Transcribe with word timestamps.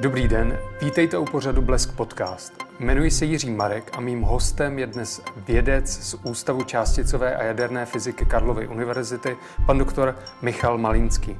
Dobrý 0.00 0.28
den, 0.28 0.58
vítejte 0.82 1.18
u 1.18 1.24
pořadu 1.24 1.62
Blesk 1.62 1.92
Podcast. 1.92 2.52
Jmenuji 2.80 3.10
se 3.10 3.24
Jiří 3.24 3.50
Marek 3.50 3.90
a 3.92 4.00
mým 4.00 4.22
hostem 4.22 4.78
je 4.78 4.86
dnes 4.86 5.20
vědec 5.36 5.90
z 5.90 6.14
Ústavu 6.14 6.62
částicové 6.62 7.36
a 7.36 7.44
jaderné 7.44 7.86
fyziky 7.86 8.24
Karlovy 8.24 8.68
univerzity, 8.68 9.36
pan 9.66 9.78
doktor 9.78 10.16
Michal 10.42 10.78
Malínský. 10.78 11.36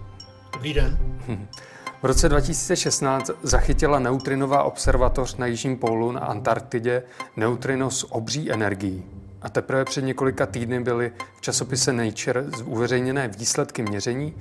Dobrý 0.52 0.74
den. 0.74 0.98
V 2.02 2.05
roce 2.05 2.29
2016 2.29 3.30
zachytila 3.42 3.98
neutrinová 3.98 4.62
observatoř 4.62 5.36
na 5.36 5.46
Jižním 5.46 5.77
pólu 5.77 6.12
na 6.12 6.20
Antarktidě 6.20 7.02
neutrino 7.36 7.90
s 7.90 8.12
obří 8.12 8.52
energií. 8.52 9.17
A 9.42 9.48
teprve 9.48 9.84
před 9.84 10.02
několika 10.02 10.47
týdny 10.47 10.80
byly 10.80 11.12
v 11.37 11.41
časopise 11.41 11.92
Nature 11.92 12.45
uveřejněné 12.65 13.29
výsledky 13.29 13.83
měření, 13.83 14.34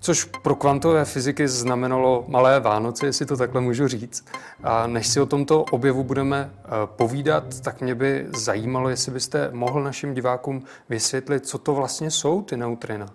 což 0.00 0.24
pro 0.24 0.54
kvantové 0.54 1.04
fyziky 1.04 1.48
znamenalo 1.48 2.24
malé 2.28 2.60
Vánoce, 2.60 3.06
jestli 3.06 3.26
to 3.26 3.36
takhle 3.36 3.60
můžu 3.60 3.88
říct. 3.88 4.24
A 4.62 4.86
než 4.86 5.06
si 5.06 5.20
o 5.20 5.26
tomto 5.26 5.62
objevu 5.62 6.04
budeme 6.04 6.50
eh, 6.54 6.68
povídat, 6.86 7.60
tak 7.60 7.80
mě 7.80 7.94
by 7.94 8.26
zajímalo, 8.36 8.88
jestli 8.88 9.12
byste 9.12 9.50
mohl 9.52 9.82
našim 9.82 10.14
divákům 10.14 10.64
vysvětlit, 10.88 11.46
co 11.46 11.58
to 11.58 11.74
vlastně 11.74 12.10
jsou 12.10 12.42
ty 12.42 12.56
neutrina. 12.56 13.14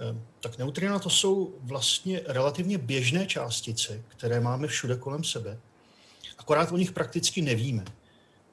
Ehm, 0.00 0.22
tak 0.40 0.58
neutrina 0.58 0.98
to 0.98 1.10
jsou 1.10 1.54
vlastně 1.60 2.20
relativně 2.26 2.78
běžné 2.78 3.26
částice, 3.26 4.02
které 4.08 4.40
máme 4.40 4.66
všude 4.66 4.96
kolem 4.96 5.24
sebe. 5.24 5.58
Akorát 6.38 6.72
o 6.72 6.76
nich 6.76 6.92
prakticky 6.92 7.42
nevíme, 7.42 7.84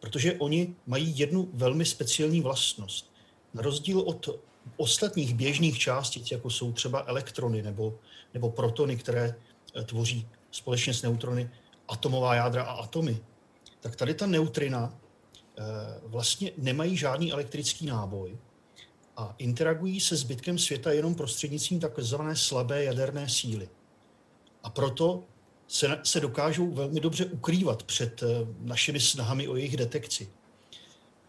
protože 0.05 0.34
oni 0.34 0.76
mají 0.88 1.20
jednu 1.20 1.50
velmi 1.54 1.86
speciální 1.86 2.42
vlastnost. 2.42 3.11
Na 3.53 3.61
rozdíl 3.61 4.00
od 4.00 4.30
ostatních 4.78 5.34
běžných 5.34 5.80
částic, 5.80 6.31
jako 6.31 6.50
jsou 6.50 6.72
třeba 6.72 7.03
elektrony 7.08 7.61
nebo, 7.61 8.00
nebo 8.33 8.50
protony, 8.50 8.98
které 8.98 9.36
eh, 9.76 9.83
tvoří 9.83 10.28
společně 10.52 10.94
s 10.94 11.02
neutrony 11.02 11.50
atomová 11.88 12.36
jádra 12.36 12.64
a 12.64 12.73
atomy, 12.73 13.17
tak 13.80 13.95
tady 13.95 14.14
ta 14.14 14.26
neutrina 14.26 14.94
eh, 14.94 15.64
vlastně 16.03 16.52
nemají 16.58 16.98
žádný 16.98 17.31
elektrický 17.31 17.86
náboj 17.86 18.38
a 19.17 19.36
interagují 19.38 20.00
se 20.00 20.16
zbytkem 20.16 20.58
světa 20.58 20.92
jenom 20.92 21.16
prostřednictvím 21.16 21.80
takzvané 21.80 22.36
slabé 22.36 22.83
jaderné 22.83 23.30
síly. 23.30 23.70
A 24.64 24.70
proto 24.70 25.23
se, 25.67 25.99
se 26.03 26.19
dokážou 26.19 26.71
velmi 26.71 26.99
dobře 26.99 27.25
ukrývat 27.25 27.83
před 27.83 28.23
eh, 28.23 28.27
našimi 28.59 28.99
snahami 28.99 29.47
o 29.47 29.55
jejich 29.55 29.77
detekci. 29.77 30.30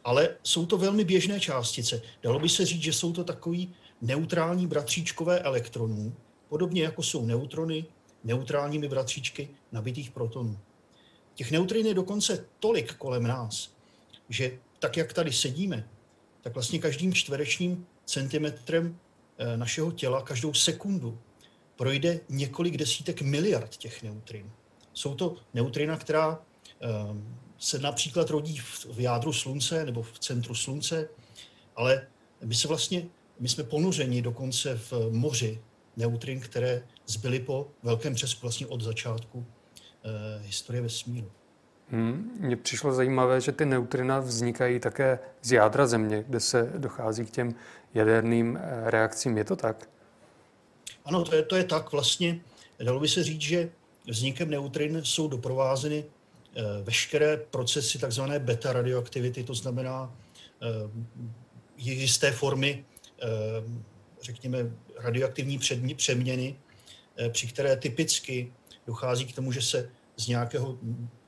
Ale 0.04 0.28
jsou 0.42 0.66
to 0.66 0.78
velmi 0.78 1.04
běžné 1.04 1.40
částice. 1.40 2.02
Dalo 2.22 2.38
by 2.38 2.48
se 2.48 2.66
říct, 2.66 2.82
že 2.82 2.92
jsou 2.92 3.12
to 3.12 3.24
takový 3.24 3.74
neutrální 4.02 4.66
bratříčkové 4.66 5.38
elektronů, 5.38 6.14
podobně 6.48 6.82
jako 6.82 7.02
jsou 7.02 7.26
neutrony 7.26 7.84
neutrálními 8.24 8.88
bratříčky 8.88 9.48
nabitých 9.72 10.10
protonů. 10.10 10.58
Těch 11.34 11.50
neutrin 11.50 11.86
je 11.86 11.94
dokonce 11.94 12.46
tolik 12.60 12.94
kolem 12.94 13.22
nás, 13.22 13.70
že 14.28 14.58
tak, 14.78 14.96
jak 14.96 15.12
tady 15.12 15.32
sedíme, 15.32 15.88
tak 16.42 16.54
vlastně 16.54 16.78
každým 16.78 17.14
čtverečním 17.14 17.86
centimetrem 18.04 18.98
eh, 19.38 19.56
našeho 19.56 19.92
těla 19.92 20.22
každou 20.22 20.54
sekundu 20.54 21.18
projde 21.76 22.20
několik 22.28 22.76
desítek 22.76 23.22
miliard 23.22 23.76
těch 23.76 24.02
neutrin. 24.02 24.50
Jsou 24.92 25.14
to 25.14 25.36
neutrina, 25.54 25.96
která 25.96 26.40
ehm, 26.80 27.38
se 27.58 27.78
například 27.78 28.30
rodí 28.30 28.58
v 28.92 29.00
jádru 29.00 29.32
slunce 29.32 29.84
nebo 29.84 30.02
v 30.02 30.18
centru 30.18 30.54
slunce, 30.54 31.08
ale 31.76 32.06
my 32.44 32.54
se 32.54 32.68
vlastně, 32.68 33.06
my 33.40 33.48
jsme 33.48 33.64
ponořeni 33.64 34.22
dokonce 34.22 34.78
v 34.78 34.92
moři 35.10 35.60
neutrin, 35.96 36.40
které 36.40 36.82
zbyly 37.06 37.40
po 37.40 37.68
velkém 37.82 38.14
třesku 38.14 38.40
vlastně 38.42 38.66
od 38.66 38.80
začátku 38.80 39.46
eh, 40.04 40.42
historie 40.42 40.82
vesmíru. 40.82 41.30
Hmm, 41.90 42.30
mně 42.40 42.56
přišlo 42.56 42.92
zajímavé, 42.92 43.40
že 43.40 43.52
ty 43.52 43.66
neutrina 43.66 44.20
vznikají 44.20 44.80
také 44.80 45.18
z 45.42 45.52
jádra 45.52 45.86
Země, 45.86 46.24
kde 46.28 46.40
se 46.40 46.72
dochází 46.76 47.24
k 47.24 47.30
těm 47.30 47.54
jaderným 47.94 48.56
eh, 48.56 48.90
reakcím. 48.90 49.38
Je 49.38 49.44
to 49.44 49.56
tak? 49.56 49.88
Ano, 51.06 51.24
to 51.24 51.34
je, 51.34 51.42
to 51.42 51.56
je 51.56 51.64
tak. 51.64 51.92
Vlastně 51.92 52.40
dalo 52.78 53.00
by 53.00 53.08
se 53.08 53.24
říct, 53.24 53.40
že 53.40 53.70
vznikem 54.08 54.50
neutrin 54.50 55.00
jsou 55.04 55.28
doprovázeny 55.28 56.04
eh, 56.04 56.62
veškeré 56.82 57.36
procesy 57.36 57.98
takzvané 57.98 58.38
beta 58.38 58.72
radioaktivity, 58.72 59.44
to 59.44 59.54
znamená 59.54 60.14
eh, 60.62 60.66
jisté 61.76 62.32
formy, 62.32 62.84
řekněme, 64.22 64.70
radioaktivní 64.98 65.58
přeměny, 65.96 66.56
při 67.30 67.46
které 67.46 67.76
typicky 67.76 68.52
dochází 68.86 69.26
k 69.26 69.34
tomu, 69.34 69.52
že 69.52 69.62
se 69.62 69.90
z 70.16 70.28
nějakého, 70.28 70.78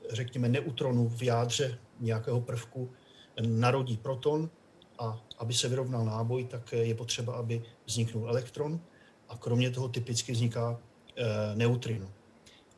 řekněme, 0.09 0.49
neutronu 0.49 1.09
v 1.09 1.23
jádře 1.23 1.77
nějakého 1.99 2.41
prvku 2.41 2.91
narodí 3.41 3.97
proton 3.97 4.49
a 4.99 5.21
aby 5.37 5.53
se 5.53 5.67
vyrovnal 5.67 6.05
náboj, 6.05 6.43
tak 6.43 6.71
je 6.71 6.95
potřeba, 6.95 7.33
aby 7.33 7.63
vzniknul 7.85 8.29
elektron 8.29 8.79
a 9.29 9.37
kromě 9.37 9.71
toho 9.71 9.89
typicky 9.89 10.31
vzniká 10.31 10.79
e, 11.15 11.55
neutrino. 11.55 12.11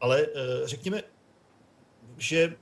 Ale 0.02 0.22
e, 0.22 0.28
řekněme, 0.68 1.04
že 2.18 2.56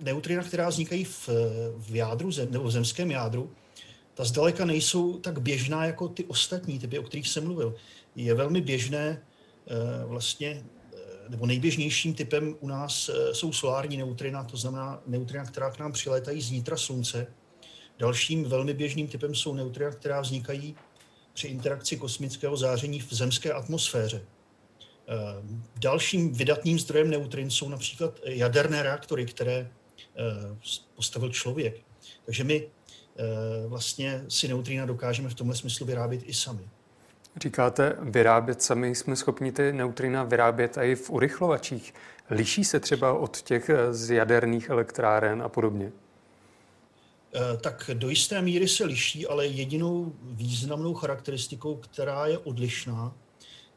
neutrina, 0.00 0.42
která 0.42 0.68
vznikají 0.68 1.04
v, 1.04 1.28
v 1.76 1.94
jádru 1.94 2.32
zem, 2.32 2.52
nebo 2.52 2.64
v 2.64 2.70
zemském 2.70 3.10
jádru, 3.10 3.52
ta 4.14 4.24
zdaleka 4.24 4.64
nejsou 4.64 5.18
tak 5.18 5.38
běžná 5.40 5.84
jako 5.84 6.08
ty 6.08 6.24
ostatní 6.24 6.78
typy, 6.78 6.98
o 6.98 7.02
kterých 7.02 7.28
jsem 7.28 7.44
mluvil. 7.44 7.74
Je 8.16 8.34
velmi 8.34 8.60
běžné 8.60 9.06
e, 9.06 10.04
vlastně, 10.04 10.64
nebo 11.28 11.46
nejběžnějším 11.46 12.14
typem 12.14 12.56
u 12.60 12.68
nás 12.68 13.10
jsou 13.32 13.52
solární 13.52 13.96
neutrina, 13.96 14.44
to 14.44 14.56
znamená 14.56 15.02
neutrina, 15.06 15.44
která 15.44 15.70
k 15.70 15.78
nám 15.78 15.92
přilétají 15.92 16.42
z 16.42 16.50
nítra 16.50 16.76
slunce. 16.76 17.26
Dalším 17.98 18.44
velmi 18.44 18.74
běžným 18.74 19.08
typem 19.08 19.34
jsou 19.34 19.54
neutrina, 19.54 19.90
která 19.90 20.20
vznikají 20.20 20.76
při 21.34 21.48
interakci 21.48 21.96
kosmického 21.96 22.56
záření 22.56 23.00
v 23.00 23.14
zemské 23.14 23.52
atmosféře. 23.52 24.22
Ehm, 25.06 25.62
dalším 25.76 26.32
vydatným 26.32 26.78
zdrojem 26.78 27.10
neutrin 27.10 27.50
jsou 27.50 27.68
například 27.68 28.20
jaderné 28.24 28.82
reaktory, 28.82 29.26
které 29.26 29.70
ehm, 30.14 30.58
postavil 30.94 31.30
člověk. 31.30 31.80
Takže 32.26 32.44
my 32.44 32.68
ehm, 33.16 33.68
vlastně 33.68 34.24
si 34.28 34.48
neutrina 34.48 34.86
dokážeme 34.86 35.28
v 35.28 35.34
tomhle 35.34 35.56
smyslu 35.56 35.86
vyrábět 35.86 36.20
i 36.24 36.34
sami. 36.34 36.68
Říkáte 37.36 37.96
vyrábět 38.00 38.62
sami, 38.62 38.94
jsme 38.94 39.16
schopni 39.16 39.52
ty 39.52 39.72
neutrina 39.72 40.24
vyrábět 40.24 40.78
i 40.78 40.94
v 40.94 41.10
urychlovačích. 41.10 41.94
Liší 42.30 42.64
se 42.64 42.80
třeba 42.80 43.12
od 43.12 43.42
těch 43.42 43.68
eh, 43.68 43.94
z 43.94 44.10
jaderných 44.10 44.70
elektráren 44.70 45.42
a 45.42 45.48
podobně? 45.48 45.92
Eh, 47.36 47.56
tak 47.56 47.90
do 47.94 48.08
jisté 48.08 48.42
míry 48.42 48.68
se 48.68 48.84
liší, 48.84 49.26
ale 49.26 49.46
jedinou 49.46 50.12
významnou 50.22 50.94
charakteristikou, 50.94 51.76
která 51.76 52.26
je 52.26 52.38
odlišná, 52.38 53.16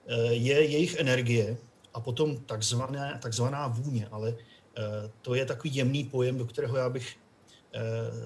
eh, 0.08 0.34
je 0.34 0.66
jejich 0.66 0.96
energie 0.96 1.58
a 1.94 2.00
potom 2.00 2.38
takzvané, 2.38 3.20
takzvaná 3.22 3.68
vůně. 3.68 4.08
Ale 4.12 4.36
eh, 4.38 5.12
to 5.22 5.36
je 5.36 5.46
takový 5.46 5.76
jemný 5.76 6.04
pojem, 6.04 6.38
do 6.38 6.46
kterého 6.46 6.78
já 6.78 6.90
bych 6.90 7.18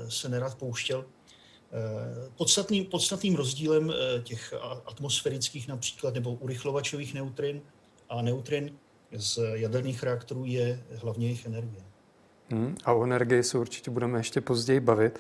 se 0.10 0.30
nerad 0.30 0.56
pouštěl. 0.56 1.06
Podstatným, 2.38 2.86
podstatným 2.86 3.36
rozdílem 3.36 3.94
těch 4.24 4.54
atmosférických 4.86 5.68
například 5.68 6.14
nebo 6.14 6.34
urychlovačových 6.34 7.14
neutrin 7.14 7.62
a 8.10 8.22
neutrin 8.22 8.78
z 9.12 9.40
jaderných 9.54 10.04
reaktorů 10.04 10.46
je 10.46 10.84
hlavně 10.96 11.28
jejich 11.28 11.46
energie. 11.46 11.91
Hmm, 12.52 12.76
a 12.86 12.94
o 12.94 13.04
energii 13.04 13.44
se 13.44 13.58
určitě 13.58 13.92
budeme 13.92 14.20
ještě 14.20 14.42
později 14.42 14.80
bavit. 14.80 15.20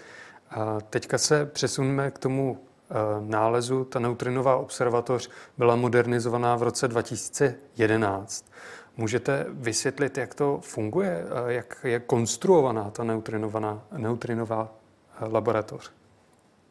A 0.50 0.81
teďka 0.81 1.17
se 1.17 1.45
přesuneme 1.45 2.11
k 2.11 2.19
tomu 2.19 2.59
eh, 2.89 2.94
nálezu. 3.19 3.85
Ta 3.85 4.00
neutrinová 4.00 4.57
observatoř 4.57 5.29
byla 5.57 5.75
modernizovaná 5.75 6.55
v 6.55 6.63
roce 6.63 6.88
2011. 6.88 8.51
Můžete 8.97 9.45
vysvětlit, 9.50 10.17
jak 10.17 10.35
to 10.35 10.59
funguje, 10.63 11.25
jak 11.47 11.77
je 11.83 12.00
konstruovaná 12.00 12.89
ta 12.89 13.03
neutrinovaná, 13.03 13.83
neutrinová 13.97 14.75
eh, 15.21 15.25
laboratoř? 15.25 15.91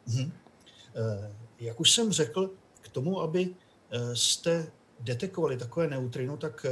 Hmm. 0.07 0.31
Jak 1.59 1.79
už 1.79 1.91
jsem 1.91 2.11
řekl, 2.11 2.49
k 2.81 2.89
tomu, 2.89 3.21
aby 3.21 3.49
jste 4.13 4.71
detekovali 5.01 5.57
takové 5.57 5.87
neutrino, 5.87 6.37
tak 6.37 6.65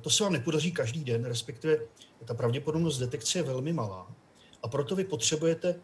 to 0.00 0.10
se 0.10 0.22
vám 0.22 0.32
nepodaří 0.32 0.72
každý 0.72 1.04
den, 1.04 1.24
respektive 1.24 1.78
ta 2.24 2.34
pravděpodobnost 2.34 2.98
detekce 2.98 3.38
je 3.38 3.42
velmi 3.42 3.72
malá. 3.72 4.14
A 4.62 4.68
proto 4.68 4.96
vy 4.96 5.04
potřebujete 5.04 5.74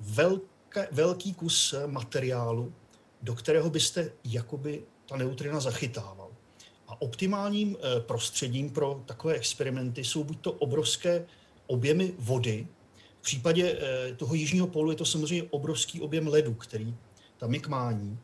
velké, 0.00 0.88
velký 0.92 1.34
kus 1.34 1.74
materiálu, 1.86 2.72
do 3.22 3.34
kterého 3.34 3.70
byste 3.70 4.12
jakoby 4.24 4.84
ta 5.08 5.16
neutrina 5.16 5.60
zachytával. 5.60 6.30
A 6.88 7.02
optimálním 7.02 7.76
eh, 7.76 8.00
prostředím 8.00 8.70
pro 8.70 9.02
takové 9.06 9.34
experimenty 9.34 10.04
jsou 10.04 10.24
buď 10.24 10.40
to 10.40 10.52
obrovské 10.52 11.26
objemy 11.66 12.14
vody, 12.18 12.66
v 13.18 13.22
případě 13.22 13.78
eh, 13.80 14.14
toho 14.14 14.34
jižního 14.34 14.66
polu 14.66 14.90
je 14.90 14.96
to 14.96 15.04
samozřejmě 15.04 15.48
obrovský 15.50 16.00
objem 16.00 16.26
ledu, 16.26 16.54
který 16.54 16.94
tam 17.36 17.54
je 17.54 17.60
kmání. 17.60 18.18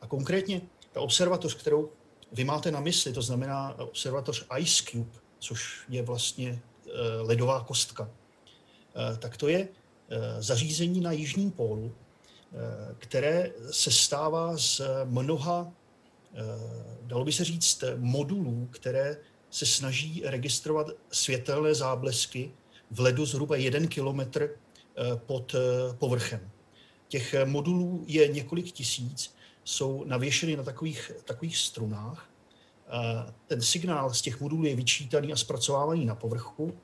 A 0.00 0.06
konkrétně 0.06 0.60
ta 0.92 1.00
observatoř, 1.00 1.54
kterou 1.54 1.90
vy 2.32 2.44
máte 2.44 2.70
na 2.70 2.80
mysli, 2.80 3.12
to 3.12 3.22
znamená 3.22 3.78
observatoř 3.78 4.46
Ice 4.58 4.82
Cube, 4.84 5.18
což 5.38 5.84
je 5.88 6.02
vlastně 6.02 6.62
ledová 7.20 7.64
kostka, 7.64 8.10
tak 9.18 9.36
to 9.36 9.48
je 9.48 9.68
zařízení 10.38 11.00
na 11.00 11.12
jižním 11.12 11.50
pólu, 11.50 11.94
které 12.98 13.50
se 13.70 13.90
stává 13.90 14.56
z 14.56 14.80
mnoha, 15.04 15.72
dalo 17.02 17.24
by 17.24 17.32
se 17.32 17.44
říct, 17.44 17.84
modulů, 17.96 18.68
které 18.70 19.16
se 19.50 19.66
snaží 19.66 20.22
registrovat 20.24 20.86
světelné 21.12 21.74
záblesky 21.74 22.52
v 22.90 23.00
ledu 23.00 23.26
zhruba 23.26 23.56
jeden 23.56 23.88
kilometr 23.88 24.50
pod 25.16 25.54
povrchem. 25.98 26.50
Těch 27.08 27.34
modulů 27.44 28.04
je 28.06 28.28
několik 28.28 28.72
tisíc, 28.72 29.34
jsou 29.64 30.04
navěšeny 30.04 30.56
na 30.56 30.62
takových, 30.62 31.12
takových 31.24 31.56
strunách. 31.56 32.30
Ten 33.46 33.62
signál 33.62 34.14
z 34.14 34.22
těch 34.22 34.40
modulů 34.40 34.64
je 34.64 34.76
vyčítaný 34.76 35.32
a 35.32 35.36
zpracovávaný 35.36 36.04
na 36.04 36.14
povrchu 36.14 36.74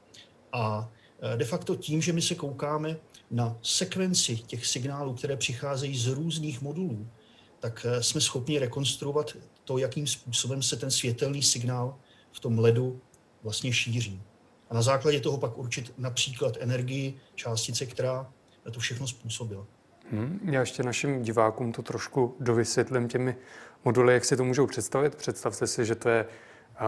a 0.52 0.90
de 1.36 1.44
facto 1.44 1.76
tím, 1.76 2.02
že 2.02 2.12
my 2.12 2.22
se 2.22 2.34
koukáme 2.34 2.96
na 3.30 3.58
sekvenci 3.62 4.36
těch 4.36 4.66
signálů, 4.66 5.14
které 5.14 5.36
přicházejí 5.36 5.98
z 5.98 6.06
různých 6.06 6.62
modulů, 6.62 7.06
tak 7.60 7.86
e, 7.88 8.02
jsme 8.02 8.20
schopni 8.20 8.58
rekonstruovat 8.58 9.36
to, 9.64 9.78
jakým 9.78 10.06
způsobem 10.06 10.62
se 10.62 10.76
ten 10.76 10.90
světelný 10.90 11.42
signál 11.42 11.98
v 12.32 12.40
tom 12.40 12.58
ledu 12.58 13.00
vlastně 13.42 13.72
šíří. 13.72 14.22
A 14.70 14.74
na 14.74 14.82
základě 14.82 15.20
toho 15.20 15.38
pak 15.38 15.58
určit 15.58 15.92
například 15.98 16.56
energii 16.60 17.20
částice, 17.34 17.86
která 17.86 18.32
to 18.70 18.80
všechno 18.80 19.08
způsobila. 19.08 19.66
Hmm, 20.12 20.40
já 20.44 20.60
ještě 20.60 20.82
našim 20.82 21.22
divákům 21.22 21.72
to 21.72 21.82
trošku 21.82 22.36
dovysvětlím 22.40 23.08
těmi 23.08 23.36
moduly, 23.84 24.14
jak 24.14 24.24
si 24.24 24.36
to 24.36 24.44
můžou 24.44 24.66
představit. 24.66 25.14
Představte 25.14 25.66
si, 25.66 25.84
že 25.84 25.94
to 25.94 26.08
je 26.08 26.26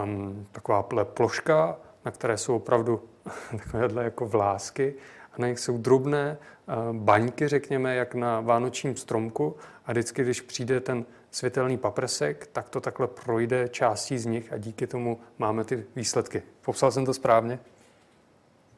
um, 0.04 0.46
taková 0.52 0.82
ploška, 1.04 1.76
na 2.04 2.10
které 2.10 2.36
jsou 2.36 2.56
opravdu 2.56 3.02
takovéhle 3.50 4.04
jako 4.04 4.26
vlásky 4.26 4.94
a 5.32 5.34
na 5.38 5.48
nich 5.48 5.58
jsou 5.58 5.78
drobné 5.78 6.38
uh, 6.66 6.96
baňky, 6.96 7.48
řekněme, 7.48 7.94
jak 7.94 8.14
na 8.14 8.40
vánočním 8.40 8.96
stromku 8.96 9.56
a 9.86 9.92
vždycky, 9.92 10.22
když 10.22 10.40
přijde 10.40 10.80
ten 10.80 11.04
světelný 11.30 11.78
paprsek, 11.78 12.46
tak 12.46 12.68
to 12.68 12.80
takhle 12.80 13.06
projde 13.06 13.68
částí 13.68 14.18
z 14.18 14.26
nich 14.26 14.52
a 14.52 14.58
díky 14.58 14.86
tomu 14.86 15.20
máme 15.38 15.64
ty 15.64 15.84
výsledky. 15.96 16.42
Popsal 16.60 16.92
jsem 16.92 17.06
to 17.06 17.14
správně? 17.14 17.58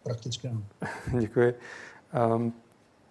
Prakticky 0.02 0.48
ano. 0.48 0.62
Děkuji. 1.20 1.54
Um, 2.36 2.52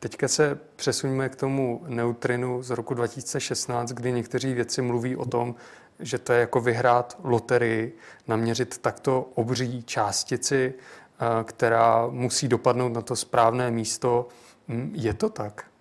Teďka 0.03 0.27
se 0.27 0.59
přesuneme 0.75 1.30
k 1.30 1.36
tomu 1.36 1.83
neutrinu 1.88 2.63
z 2.63 2.69
roku 2.69 2.94
2016, 2.94 3.92
kdy 3.92 4.12
někteří 4.12 4.53
vědci 4.53 4.81
mluví 4.81 5.15
o 5.15 5.25
tom, 5.25 5.56
že 6.00 6.18
to 6.18 6.33
je 6.33 6.39
jako 6.39 6.62
vyhrát 6.62 7.18
loterii, 7.24 7.98
naměřit 8.27 8.77
takto 8.77 9.30
obří 9.36 9.83
částici, 9.83 10.74
eh, 10.74 11.44
která 11.44 12.07
musí 12.07 12.48
dopadnout 12.48 12.89
na 12.89 13.01
to 13.01 13.15
správné 13.15 13.71
místo. 13.71 14.27
Hm, 14.68 14.92
je 14.95 15.13
to 15.13 15.30
tak? 15.30 15.71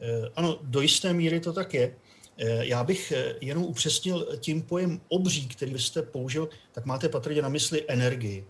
Eh, 0.00 0.30
ano, 0.36 0.58
do 0.62 0.80
jisté 0.80 1.12
míry 1.12 1.40
to 1.40 1.52
tak 1.52 1.74
je. 1.74 1.94
Eh, 2.38 2.66
já 2.66 2.84
bych 2.84 3.12
jenom 3.40 3.64
upřesnil 3.64 4.26
tím 4.40 4.62
pojem 4.62 5.00
obří, 5.08 5.48
který 5.48 5.78
jste 5.78 6.02
použil, 6.02 6.48
tak 6.72 6.86
máte 6.86 7.08
patrně 7.08 7.42
na 7.42 7.48
mysli 7.48 7.84
energii 7.88 8.46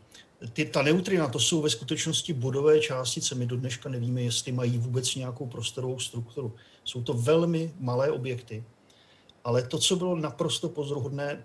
ty, 0.52 0.64
ta 0.64 0.82
neutrina, 0.82 1.28
to 1.28 1.38
jsou 1.38 1.62
ve 1.62 1.70
skutečnosti 1.70 2.32
bodové 2.32 2.80
částice. 2.80 3.34
My 3.34 3.46
do 3.46 3.56
dneška 3.56 3.88
nevíme, 3.88 4.22
jestli 4.22 4.52
mají 4.52 4.78
vůbec 4.78 5.14
nějakou 5.14 5.46
prostorovou 5.46 5.98
strukturu. 5.98 6.54
Jsou 6.84 7.02
to 7.02 7.14
velmi 7.14 7.74
malé 7.78 8.10
objekty, 8.10 8.64
ale 9.44 9.62
to, 9.62 9.78
co 9.78 9.96
bylo 9.96 10.16
naprosto 10.16 10.68
pozoruhodné 10.68 11.44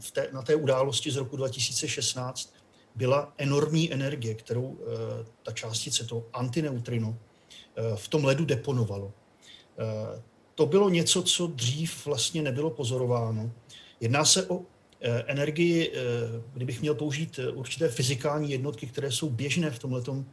v 0.00 0.10
té, 0.10 0.28
na 0.32 0.42
té 0.42 0.54
události 0.54 1.10
z 1.10 1.16
roku 1.16 1.36
2016, 1.36 2.54
byla 2.94 3.32
enormní 3.38 3.92
energie, 3.92 4.34
kterou 4.34 4.78
e, 4.80 5.24
ta 5.42 5.52
částice, 5.52 6.04
to 6.04 6.26
antineutrino, 6.32 7.18
e, 7.76 7.96
v 7.96 8.08
tom 8.08 8.24
ledu 8.24 8.44
deponovalo. 8.44 9.12
E, 9.78 10.22
to 10.54 10.66
bylo 10.66 10.88
něco, 10.88 11.22
co 11.22 11.46
dřív 11.46 12.06
vlastně 12.06 12.42
nebylo 12.42 12.70
pozorováno. 12.70 13.50
Jedná 14.00 14.24
se 14.24 14.46
o 14.46 14.62
energii, 15.26 15.92
eh, 15.94 15.98
kdybych 16.52 16.80
měl 16.80 16.94
použít 16.94 17.38
eh, 17.38 17.50
určité 17.50 17.88
fyzikální 17.88 18.50
jednotky, 18.50 18.86
které 18.86 19.12
jsou 19.12 19.30
běžné 19.30 19.70
v 19.70 19.78
tomto 19.78 20.24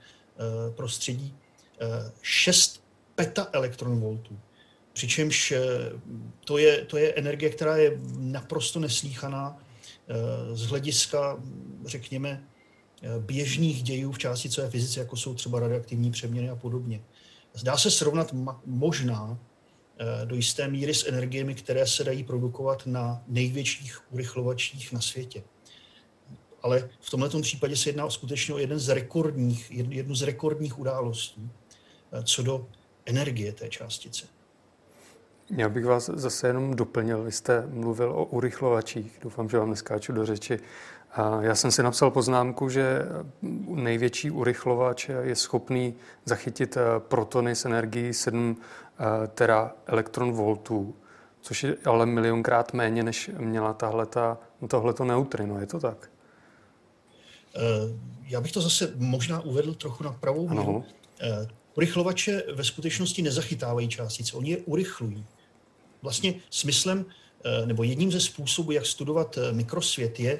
prostředí, 0.75 1.35
6 2.21 2.83
petaelektronvoltů. 3.15 4.39
Přičemž 4.93 5.53
to 6.45 6.57
je, 6.57 6.85
to 6.85 6.97
je 6.97 7.13
energie, 7.13 7.49
která 7.49 7.77
je 7.77 7.97
naprosto 8.17 8.79
neslíchaná 8.79 9.57
z 10.53 10.65
hlediska, 10.65 11.37
řekněme, 11.85 12.43
běžných 13.19 13.83
dějů 13.83 14.11
v 14.11 14.17
částicové 14.17 14.69
fyzice, 14.69 14.99
jako 14.99 15.17
jsou 15.17 15.33
třeba 15.33 15.59
radioaktivní 15.59 16.11
přeměny 16.11 16.49
a 16.49 16.55
podobně. 16.55 17.01
Zdá 17.53 17.77
se 17.77 17.91
srovnat 17.91 18.33
možná 18.65 19.37
Eh, 19.37 19.56
do 20.25 20.35
jisté 20.35 20.67
míry 20.67 20.93
s 20.93 21.07
energiemi, 21.07 21.55
které 21.55 21.87
se 21.87 22.03
dají 22.03 22.23
produkovat 22.23 22.85
na 22.85 23.23
největších 23.27 24.13
urychlovačích 24.13 24.91
na 24.91 25.01
světě. 25.01 25.43
Ale 26.61 26.89
v 26.99 27.09
tomto 27.09 27.41
případě 27.41 27.75
se 27.75 27.89
jedná 27.89 28.09
skutečně 28.09 28.53
o 28.53 28.57
jeden 28.57 28.79
z 28.79 28.89
rekordních, 28.89 29.71
jednu 29.71 30.15
z 30.15 30.21
rekordních 30.21 30.79
událostí 30.79 31.49
eh, 32.11 32.23
co 32.23 32.43
do 32.43 32.67
energie 33.05 33.53
té 33.53 33.69
částice. 33.69 34.27
Já 35.49 35.69
bych 35.69 35.85
vás 35.85 36.09
zase 36.13 36.47
jenom 36.47 36.75
doplnil. 36.75 37.23
Vy 37.23 37.31
jste 37.31 37.67
mluvil 37.67 38.11
o 38.11 38.25
urychlovačích. 38.25 39.19
Doufám, 39.21 39.49
že 39.49 39.57
vám 39.57 39.69
neskáču 39.69 40.13
do 40.13 40.25
řeči. 40.25 40.59
Já 41.41 41.55
jsem 41.55 41.71
si 41.71 41.83
napsal 41.83 42.11
poznámku, 42.11 42.69
že 42.69 43.01
největší 43.67 44.31
urychlovač 44.31 45.09
je 45.21 45.35
schopný 45.35 45.95
zachytit 46.25 46.77
eh, 46.77 46.81
protony 46.99 47.55
s 47.55 47.65
energií 47.65 48.13
7 48.13 48.57
eh, 48.59 48.63
tera 49.33 49.75
elektron 49.85 50.31
voltů, 50.31 50.95
což 51.41 51.63
je 51.63 51.77
ale 51.85 52.05
milionkrát 52.05 52.73
méně, 52.73 53.03
než 53.03 53.31
měla 53.37 53.73
tahleta, 53.73 54.37
tohleto 54.67 55.05
neutrino. 55.05 55.59
Je 55.59 55.65
to 55.65 55.79
tak? 55.79 56.09
Eh, 57.55 57.59
já 58.27 58.41
bych 58.41 58.51
to 58.51 58.61
zase 58.61 58.93
možná 58.95 59.41
uvedl 59.41 59.73
trochu 59.73 60.03
na 60.03 60.11
pravou 60.11 60.49
míru. 60.49 60.83
Urychlovače 61.77 62.43
ve 62.53 62.63
skutečnosti 62.63 63.21
nezachytávají 63.21 63.87
částice, 63.87 64.37
oni 64.37 64.49
je 64.49 64.57
urychlují. 64.57 65.25
Vlastně 66.01 66.33
smyslem 66.49 67.05
nebo 67.65 67.83
jedním 67.83 68.11
ze 68.11 68.19
způsobů, 68.19 68.71
jak 68.71 68.85
studovat 68.85 69.37
mikrosvět, 69.51 70.19
je 70.19 70.39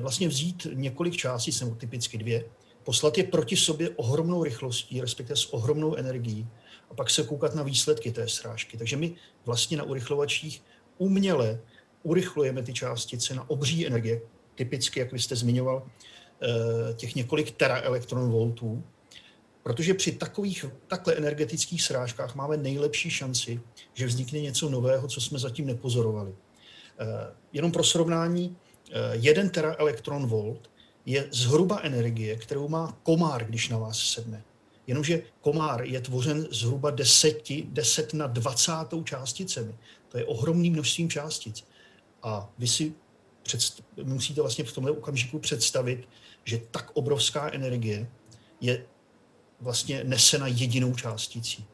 vlastně 0.00 0.28
vzít 0.28 0.66
několik 0.72 1.16
částic, 1.16 1.60
nebo 1.60 1.74
typicky 1.74 2.18
dvě, 2.18 2.44
poslat 2.84 3.18
je 3.18 3.24
proti 3.24 3.56
sobě 3.56 3.90
ohromnou 3.90 4.44
rychlostí, 4.44 5.00
respektive 5.00 5.36
s 5.36 5.52
ohromnou 5.52 5.94
energií, 5.94 6.46
a 6.90 6.94
pak 6.94 7.10
se 7.10 7.22
koukat 7.22 7.54
na 7.54 7.62
výsledky 7.62 8.10
té 8.10 8.28
srážky. 8.28 8.76
Takže 8.76 8.96
my 8.96 9.14
vlastně 9.44 9.76
na 9.76 9.84
urychlovačích 9.84 10.62
uměle 10.98 11.60
urychlujeme 12.02 12.62
ty 12.62 12.72
částice 12.72 13.34
na 13.34 13.50
obří 13.50 13.86
energie, 13.86 14.20
typicky, 14.54 15.00
jak 15.00 15.12
vy 15.12 15.18
jste 15.18 15.36
zmiňoval, 15.36 15.86
eh, 15.86 16.94
těch 16.94 17.14
několik 17.14 17.50
teraelektronvoltů, 17.50 18.84
protože 19.62 19.94
při 19.94 20.12
takových, 20.12 20.64
takhle 20.86 21.14
energetických 21.14 21.82
srážkách 21.82 22.34
máme 22.34 22.56
nejlepší 22.56 23.10
šanci, 23.10 23.60
že 23.94 24.06
vznikne 24.06 24.40
něco 24.40 24.70
nového, 24.70 25.08
co 25.08 25.20
jsme 25.20 25.38
zatím 25.38 25.66
nepozorovali. 25.66 26.34
Eh, 27.00 27.34
jenom 27.52 27.72
pro 27.72 27.84
srovnání, 27.84 28.56
1 29.12 29.46
eh, 29.46 29.48
teraelektron 29.48 30.26
volt 30.26 30.70
je 31.06 31.28
zhruba 31.30 31.80
energie, 31.82 32.36
kterou 32.36 32.68
má 32.68 32.98
komár, 33.02 33.44
když 33.44 33.68
na 33.68 33.78
vás 33.78 33.98
sedne. 33.98 34.44
Jenomže 34.88 35.22
komár 35.40 35.82
je 35.82 36.00
tvořen 36.00 36.46
zhruba 36.50 36.90
10, 36.90 37.42
10 37.64 38.14
na 38.14 38.26
20 38.26 38.72
částicemi. 39.04 39.74
To 40.08 40.18
je 40.18 40.24
ohromným 40.24 40.72
množstvím 40.72 41.10
částic. 41.10 41.64
A 42.22 42.50
vy 42.58 42.66
si 42.66 42.94
předst- 43.44 43.82
musíte 44.02 44.40
vlastně 44.40 44.64
v 44.64 44.72
tomhle 44.72 44.92
okamžiku 44.92 45.38
představit, 45.38 46.08
že 46.44 46.60
tak 46.70 46.90
obrovská 46.94 47.50
energie 47.52 48.08
je 48.60 48.84
vlastně 49.60 50.04
nesena 50.04 50.46
jedinou 50.46 50.94
částicí. 50.94 51.64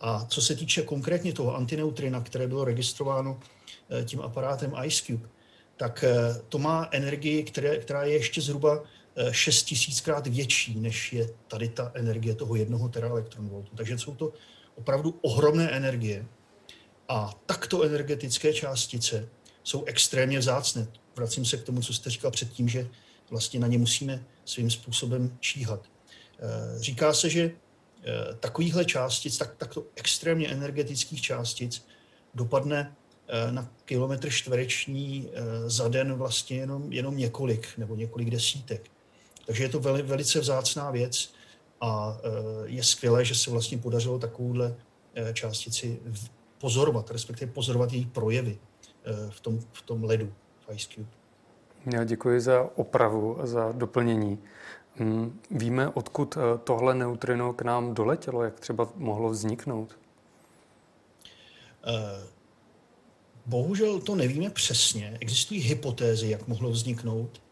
A 0.00 0.24
co 0.24 0.42
se 0.42 0.56
týče 0.56 0.82
konkrétně 0.82 1.32
toho 1.32 1.56
antineutrina, 1.56 2.20
které 2.20 2.48
bylo 2.48 2.64
registrováno 2.64 3.40
eh, 3.90 4.04
tím 4.04 4.20
aparátem 4.20 4.74
IceCube, 4.84 5.28
tak 5.76 6.04
eh, 6.04 6.42
to 6.48 6.58
má 6.58 6.88
energii, 6.90 7.42
které, 7.42 7.78
která 7.78 8.04
je 8.04 8.12
ještě 8.12 8.40
zhruba 8.40 8.82
6 9.30 9.62
eh, 9.62 9.68
tisíckrát 9.68 10.26
větší, 10.26 10.80
než 10.80 11.12
je 11.12 11.28
tady 11.48 11.68
ta 11.68 11.92
energie 11.94 12.34
toho 12.34 12.56
jednoho 12.56 12.88
teraelektronvoltu. 12.88 13.76
Takže 13.76 13.98
jsou 13.98 14.14
to 14.14 14.32
opravdu 14.74 15.18
ohromné 15.22 15.70
energie. 15.70 16.26
A 17.08 17.40
takto 17.46 17.82
energetické 17.82 18.52
částice 18.52 19.28
jsou 19.62 19.84
extrémně 19.84 20.38
vzácné. 20.38 20.86
Vracím 21.16 21.44
se 21.44 21.56
k 21.56 21.62
tomu, 21.62 21.82
co 21.82 21.94
jste 21.94 22.10
říkal 22.10 22.30
předtím, 22.30 22.68
že 22.68 22.88
vlastně 23.30 23.60
na 23.60 23.66
ně 23.66 23.78
musíme 23.78 24.24
svým 24.44 24.70
způsobem 24.70 25.36
číhat. 25.40 25.86
Eh, 26.38 26.82
říká 26.82 27.12
se, 27.14 27.30
že 27.30 27.50
takovýchhle 28.40 28.84
částic, 28.84 29.38
tak, 29.38 29.56
takto 29.56 29.84
extrémně 29.96 30.48
energetických 30.48 31.22
částic, 31.22 31.86
dopadne 32.34 32.96
na 33.50 33.72
kilometr 33.84 34.30
čtvereční 34.30 35.28
za 35.66 35.88
den 35.88 36.14
vlastně 36.14 36.56
jenom, 36.56 36.92
jenom 36.92 37.16
několik 37.16 37.78
nebo 37.78 37.96
několik 37.96 38.30
desítek. 38.30 38.90
Takže 39.46 39.64
je 39.64 39.68
to 39.68 39.80
veli, 39.80 40.02
velice 40.02 40.40
vzácná 40.40 40.90
věc 40.90 41.32
a 41.80 42.18
je 42.64 42.84
skvělé, 42.84 43.24
že 43.24 43.34
se 43.34 43.50
vlastně 43.50 43.78
podařilo 43.78 44.18
takovouhle 44.18 44.74
částici 45.32 46.00
pozorovat, 46.58 47.10
respektive 47.10 47.52
pozorovat 47.52 47.92
její 47.92 48.06
projevy 48.06 48.58
v 49.30 49.40
tom, 49.40 49.60
v 49.72 49.82
tom 49.82 50.04
ledu 50.04 50.32
v 50.60 50.74
Ice 50.74 50.88
Cube. 50.88 51.08
Já 51.92 52.04
děkuji 52.04 52.40
za 52.40 52.70
opravu 52.76 53.40
a 53.40 53.46
za 53.46 53.72
doplnění. 53.72 54.38
Mm, 54.98 55.40
víme, 55.50 55.88
odkud 55.88 56.38
tohle 56.64 56.94
neutrino 56.94 57.52
k 57.52 57.62
nám 57.62 57.94
doletělo, 57.94 58.42
jak 58.42 58.60
třeba 58.60 58.88
mohlo 58.96 59.30
vzniknout? 59.30 59.98
Bohužel 63.46 64.00
to 64.00 64.14
nevíme 64.14 64.50
přesně. 64.50 65.18
Existují 65.20 65.60
hypotézy, 65.60 66.30
jak 66.30 66.48
mohlo 66.48 66.70
vzniknout. 66.70 67.42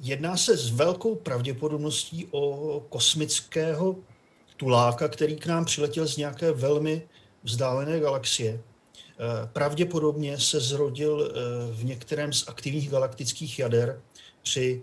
Eh, 0.00 0.04
jedná 0.04 0.36
se 0.36 0.56
s 0.56 0.70
velkou 0.70 1.14
pravděpodobností 1.14 2.28
o 2.30 2.80
kosmického 2.88 3.96
tuláka, 4.56 5.08
který 5.08 5.36
k 5.36 5.46
nám 5.46 5.64
přiletěl 5.64 6.06
z 6.06 6.16
nějaké 6.16 6.52
velmi 6.52 7.08
vzdálené 7.42 8.00
galaxie. 8.00 8.60
Pravděpodobně 9.52 10.38
se 10.38 10.60
zrodil 10.60 11.32
v 11.72 11.84
některém 11.84 12.32
z 12.32 12.48
aktivních 12.48 12.90
galaktických 12.90 13.58
jader 13.58 14.02
při 14.42 14.82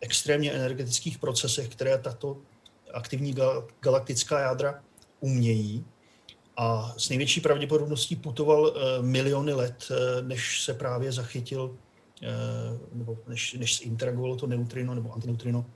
extrémně 0.00 0.52
energetických 0.52 1.18
procesech, 1.18 1.68
které 1.68 1.98
tato 1.98 2.36
aktivní 2.94 3.34
galaktická 3.80 4.40
jádra 4.40 4.82
umějí. 5.20 5.84
A 6.56 6.94
s 6.96 7.08
největší 7.08 7.40
pravděpodobností 7.40 8.16
putoval 8.16 8.72
eh, 8.76 9.02
miliony 9.02 9.52
let, 9.52 9.88
eh, 9.90 10.22
než 10.22 10.62
se 10.62 10.74
právě 10.74 11.12
zachytil, 11.12 11.76
eh, 11.76 11.85
nebo 12.92 13.18
než, 13.28 13.52
než 13.52 13.74
se 13.74 13.84
interagovalo 13.84 14.36
to 14.36 14.46
neutrino 14.46 14.94
nebo 14.94 15.12
antineutrino 15.12 15.66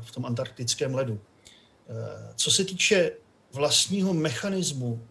v 0.00 0.10
tom 0.10 0.26
antarktickém 0.26 0.94
ledu. 0.94 1.20
Co 2.34 2.50
se 2.50 2.64
týče 2.64 3.12
vlastního 3.52 4.14
mechanismu 4.14 5.06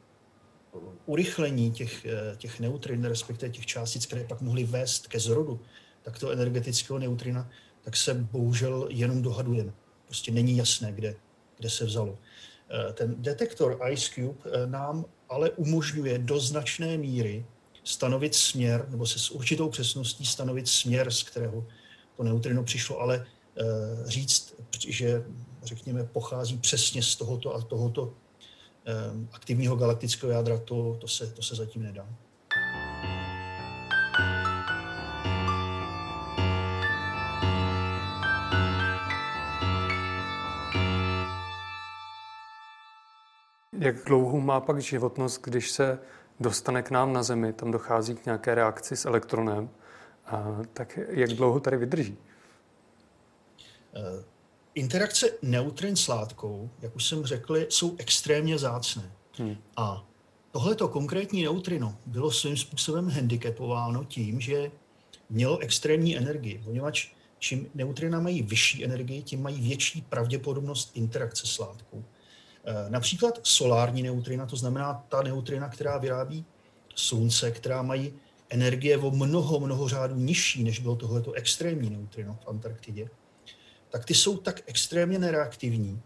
urychlení 1.06 1.72
těch, 1.72 2.06
těch 2.38 2.60
neutrin, 2.60 3.06
respektive 3.06 3.52
těch 3.52 3.66
částic, 3.66 4.06
které 4.06 4.24
pak 4.24 4.42
mohly 4.42 4.64
vést 4.64 5.08
ke 5.08 5.20
zrodu 5.20 5.60
takto 6.04 6.30
energetického 6.30 7.00
neutrina, 7.00 7.50
tak 7.82 7.98
se 7.98 8.14
bohužel 8.14 8.88
jenom 8.90 9.22
dohadujeme. 9.22 9.74
Prostě 10.06 10.32
není 10.32 10.58
jasné, 10.58 10.92
kde, 10.92 11.16
kde 11.58 11.70
se 11.70 11.86
vzalo. 11.86 12.18
Eh, 12.70 12.94
ten 12.94 13.16
detektor 13.18 13.80
Ice 13.92 14.12
Cube 14.12 14.40
eh, 14.46 14.68
nám 14.68 15.06
ale 15.30 15.50
umožňuje 15.50 16.18
do 16.18 16.40
značné 16.40 16.98
míry 16.98 17.46
stanovit 17.86 18.36
směr, 18.36 18.86
nebo 18.90 19.06
se 19.06 19.20
s 19.20 19.30
určitou 19.30 19.70
přesností 19.70 20.26
stanovit 20.26 20.68
směr, 20.68 21.12
z 21.12 21.24
kterého 21.24 21.66
to 22.18 22.24
neutrino 22.24 22.64
přišlo, 22.64 23.00
ale 23.00 23.26
eh, 23.58 23.64
říct, 24.06 24.56
že 24.88 25.24
řekněme 25.64 26.04
pochází 26.04 26.58
přesně 26.58 27.04
z 27.04 27.16
tohoto 27.16 27.56
a 27.56 27.62
tohoto 27.62 28.14
aktivního 29.32 29.76
galaktického 29.76 30.32
jádra, 30.32 30.58
to, 30.58 30.98
to, 31.02 31.08
se, 31.08 31.28
to 31.28 31.42
se 31.42 31.56
zatím 31.56 31.84
nedá. 31.84 32.08
Jak 43.80 44.06
dlouhou 44.06 44.40
má 44.40 44.60
pak 44.60 44.82
životnost, 44.82 45.42
když 45.42 45.72
se 45.72 46.00
dostane 46.40 46.84
k 46.84 46.92
nám 46.92 47.14
na 47.14 47.24
Zemi, 47.24 47.54
tam 47.54 47.72
dochází 47.72 48.16
k 48.16 48.26
nějaké 48.26 48.56
reakci 48.56 48.96
s 48.96 49.06
elektronem, 49.06 49.70
a, 50.26 50.62
tak 50.74 51.00
jak 51.10 51.30
dlouho 51.30 51.60
tady 51.60 51.78
vydrží? 51.78 52.18
Eh, 53.96 54.24
interakce 54.76 55.30
neutrin 55.42 55.96
s 55.96 56.08
látkou, 56.08 56.70
jak 56.82 56.96
už 56.96 57.06
jsem 57.06 57.26
řekl, 57.26 57.56
jsou 57.70 57.96
extrémně 57.98 58.58
zácné. 58.58 59.12
Hmm. 59.38 59.56
A 59.78 60.08
tohleto 60.52 60.88
konkrétní 60.88 61.44
neutrino 61.44 61.98
bylo 62.06 62.32
svým 62.32 62.58
způsobem 62.58 63.10
handicapováno 63.10 64.04
tím, 64.04 64.42
že 64.42 64.72
mělo 65.30 65.58
extrémní 65.58 66.18
energii, 66.18 66.62
poněvadž 66.66 67.08
čím 67.40 67.70
neutrina 67.74 68.20
mají 68.20 68.42
vyšší 68.42 68.86
energii, 68.86 69.24
tím 69.24 69.42
mají 69.42 69.62
větší 69.62 70.02
pravděpodobnost 70.02 70.92
interakce 70.94 71.48
s 71.48 71.60
látkou. 71.60 72.04
Eh, 72.68 72.90
například 72.90 73.40
solární 73.44 74.04
neutrina, 74.04 74.46
to 74.46 74.56
znamená 74.56 75.06
ta 75.10 75.22
neutrina, 75.22 75.70
která 75.70 75.98
vyrábí 75.98 76.46
slunce, 76.96 77.52
která 77.52 77.82
mají 77.82 78.14
energie 78.50 78.98
o 78.98 79.12
mnoho, 79.12 79.60
mnoho 79.60 79.88
řádů 79.88 80.16
nižší, 80.16 80.64
než 80.64 80.80
bylo 80.80 80.96
tohleto 80.96 81.32
extrémní 81.32 81.90
neutrino 81.90 82.40
v 82.44 82.48
Antarktidě, 82.48 83.10
tak 83.90 84.06
ty 84.06 84.14
jsou 84.14 84.38
tak 84.38 84.62
extrémně 84.66 85.20
nereaktivní, 85.20 86.02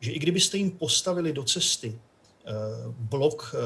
že 0.00 0.12
i 0.12 0.18
kdybyste 0.18 0.56
jim 0.56 0.70
postavili 0.70 1.32
do 1.32 1.44
cesty 1.44 1.98
eh, 1.98 2.52
blok 2.88 3.54
eh, 3.54 3.58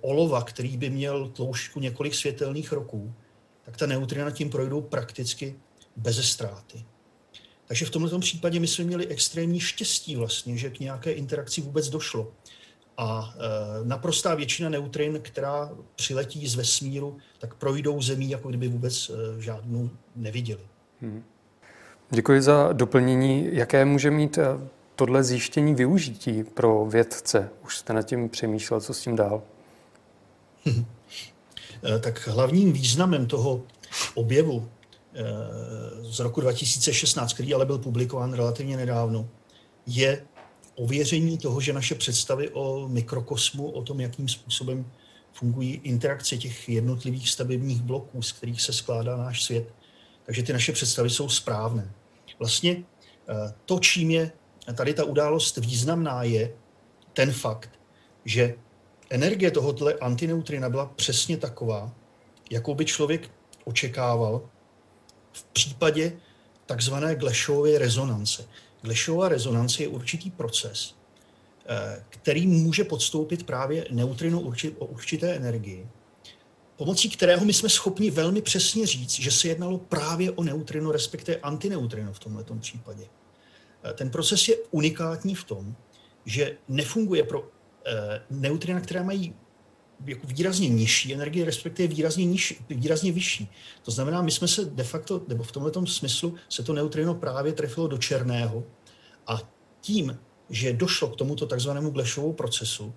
olova, 0.00 0.42
který 0.42 0.76
by 0.76 0.90
měl 0.90 1.28
tloušťku 1.28 1.80
několik 1.80 2.14
světelných 2.14 2.72
roků, 2.72 3.14
tak 3.64 3.76
ta 3.76 3.86
neutrina 3.86 4.30
tím 4.30 4.50
projdou 4.50 4.80
prakticky 4.80 5.56
bez 5.96 6.30
ztráty. 6.30 6.84
Takže 7.70 7.84
v 7.84 7.90
tomto 7.90 8.18
případě 8.18 8.60
my 8.60 8.66
jsme 8.66 8.84
měli 8.84 9.06
extrémní 9.06 9.60
štěstí 9.60 10.16
vlastně, 10.16 10.56
že 10.56 10.70
k 10.70 10.80
nějaké 10.80 11.12
interakci 11.12 11.60
vůbec 11.60 11.88
došlo. 11.88 12.32
A 12.96 13.34
e, 13.34 13.84
naprostá 13.84 14.34
většina 14.34 14.68
neutrin, 14.68 15.18
která 15.22 15.70
přiletí 15.96 16.48
z 16.48 16.54
vesmíru, 16.54 17.18
tak 17.38 17.54
projdou 17.54 18.02
zemí, 18.02 18.30
jako 18.30 18.48
kdyby 18.48 18.68
vůbec 18.68 19.10
e, 19.10 19.42
žádnou 19.42 19.90
neviděli. 20.16 20.60
Hmm. 21.00 21.24
Děkuji 22.10 22.42
za 22.42 22.72
doplnění. 22.72 23.48
Jaké 23.52 23.84
může 23.84 24.10
mít 24.10 24.38
e, 24.38 24.44
tohle 24.96 25.24
zjištění 25.24 25.74
využití 25.74 26.44
pro 26.44 26.86
vědce? 26.86 27.50
Už 27.64 27.76
jste 27.76 27.92
nad 27.92 28.02
tím 28.02 28.28
přemýšlel, 28.28 28.80
co 28.80 28.94
s 28.94 29.00
tím 29.00 29.16
dál? 29.16 29.42
Tak 32.00 32.28
hlavním 32.28 32.72
významem 32.72 33.26
toho 33.26 33.62
objevu 34.14 34.68
z 36.02 36.18
roku 36.20 36.40
2016, 36.40 37.32
který 37.32 37.54
ale 37.54 37.66
byl 37.66 37.78
publikován 37.78 38.32
relativně 38.32 38.76
nedávno, 38.76 39.28
je 39.86 40.26
ověření 40.74 41.38
toho, 41.38 41.60
že 41.60 41.72
naše 41.72 41.94
představy 41.94 42.50
o 42.50 42.88
mikrokosmu, 42.88 43.70
o 43.70 43.82
tom, 43.82 44.00
jakým 44.00 44.28
způsobem 44.28 44.90
fungují 45.32 45.80
interakce 45.84 46.36
těch 46.36 46.68
jednotlivých 46.68 47.30
stavebních 47.30 47.82
bloků, 47.82 48.22
z 48.22 48.32
kterých 48.32 48.62
se 48.62 48.72
skládá 48.72 49.16
náš 49.16 49.44
svět, 49.44 49.74
takže 50.26 50.42
ty 50.42 50.52
naše 50.52 50.72
představy 50.72 51.10
jsou 51.10 51.28
správné. 51.28 51.92
Vlastně 52.38 52.76
eh, 53.28 53.54
to, 53.66 53.78
čím 53.78 54.10
je 54.10 54.32
tady 54.74 54.94
ta 54.94 55.04
událost 55.04 55.56
významná, 55.56 56.22
je 56.22 56.52
ten 57.12 57.32
fakt, 57.32 57.70
že 58.24 58.54
energie 59.10 59.50
tohoto 59.50 60.04
antineutrina 60.04 60.70
byla 60.70 60.86
přesně 60.86 61.36
taková, 61.36 61.92
jakou 62.50 62.74
by 62.74 62.84
člověk 62.84 63.30
očekával 63.64 64.48
v 65.32 65.44
případě 65.44 66.12
takzvané 66.66 67.14
Glešovy 67.14 67.78
rezonance. 67.78 68.44
Glešová 68.82 69.28
rezonance 69.28 69.82
je 69.82 69.88
určitý 69.88 70.30
proces, 70.30 70.94
eh, 71.66 72.04
který 72.08 72.46
může 72.46 72.84
podstoupit 72.84 73.46
právě 73.46 73.86
neutrino 73.90 74.40
o 74.78 74.86
určité 74.86 75.34
energii, 75.34 75.86
pomocí 76.76 77.10
kterého 77.10 77.44
my 77.44 77.52
jsme 77.52 77.68
schopni 77.68 78.10
velmi 78.10 78.42
přesně 78.42 78.86
říct, 78.86 79.20
že 79.20 79.30
se 79.30 79.48
jednalo 79.48 79.78
právě 79.78 80.30
o 80.30 80.44
neutrino, 80.44 80.92
respektive 80.92 81.38
antineutrino 81.38 82.12
v 82.12 82.18
tomto 82.18 82.54
případě. 82.54 83.04
Eh, 83.84 83.92
ten 83.92 84.10
proces 84.10 84.48
je 84.48 84.56
unikátní 84.70 85.34
v 85.34 85.44
tom, 85.44 85.74
že 86.26 86.56
nefunguje 86.68 87.22
pro 87.22 87.48
eh, 87.86 88.22
neutrina, 88.30 88.80
které 88.80 89.02
mají 89.02 89.34
jako 90.06 90.26
výrazně 90.26 90.68
nižší 90.68 91.14
energie, 91.14 91.44
respektive 91.44 91.88
výrazně, 91.88 92.24
nižší, 92.24 92.56
výrazně 92.70 93.12
vyšší. 93.12 93.50
To 93.82 93.90
znamená, 93.90 94.22
my 94.22 94.30
jsme 94.30 94.48
se 94.48 94.64
de 94.64 94.84
facto, 94.84 95.22
nebo 95.28 95.42
v 95.42 95.52
tomto 95.52 95.86
smyslu 95.86 96.34
se 96.48 96.62
to 96.62 96.72
neutrino 96.72 97.14
právě 97.14 97.52
trefilo 97.52 97.88
do 97.88 97.98
černého 97.98 98.64
a 99.26 99.40
tím, 99.80 100.18
že 100.50 100.72
došlo 100.72 101.08
k 101.08 101.16
tomuto 101.16 101.46
takzvanému 101.46 101.90
Glešovu 101.90 102.32
procesu, 102.32 102.94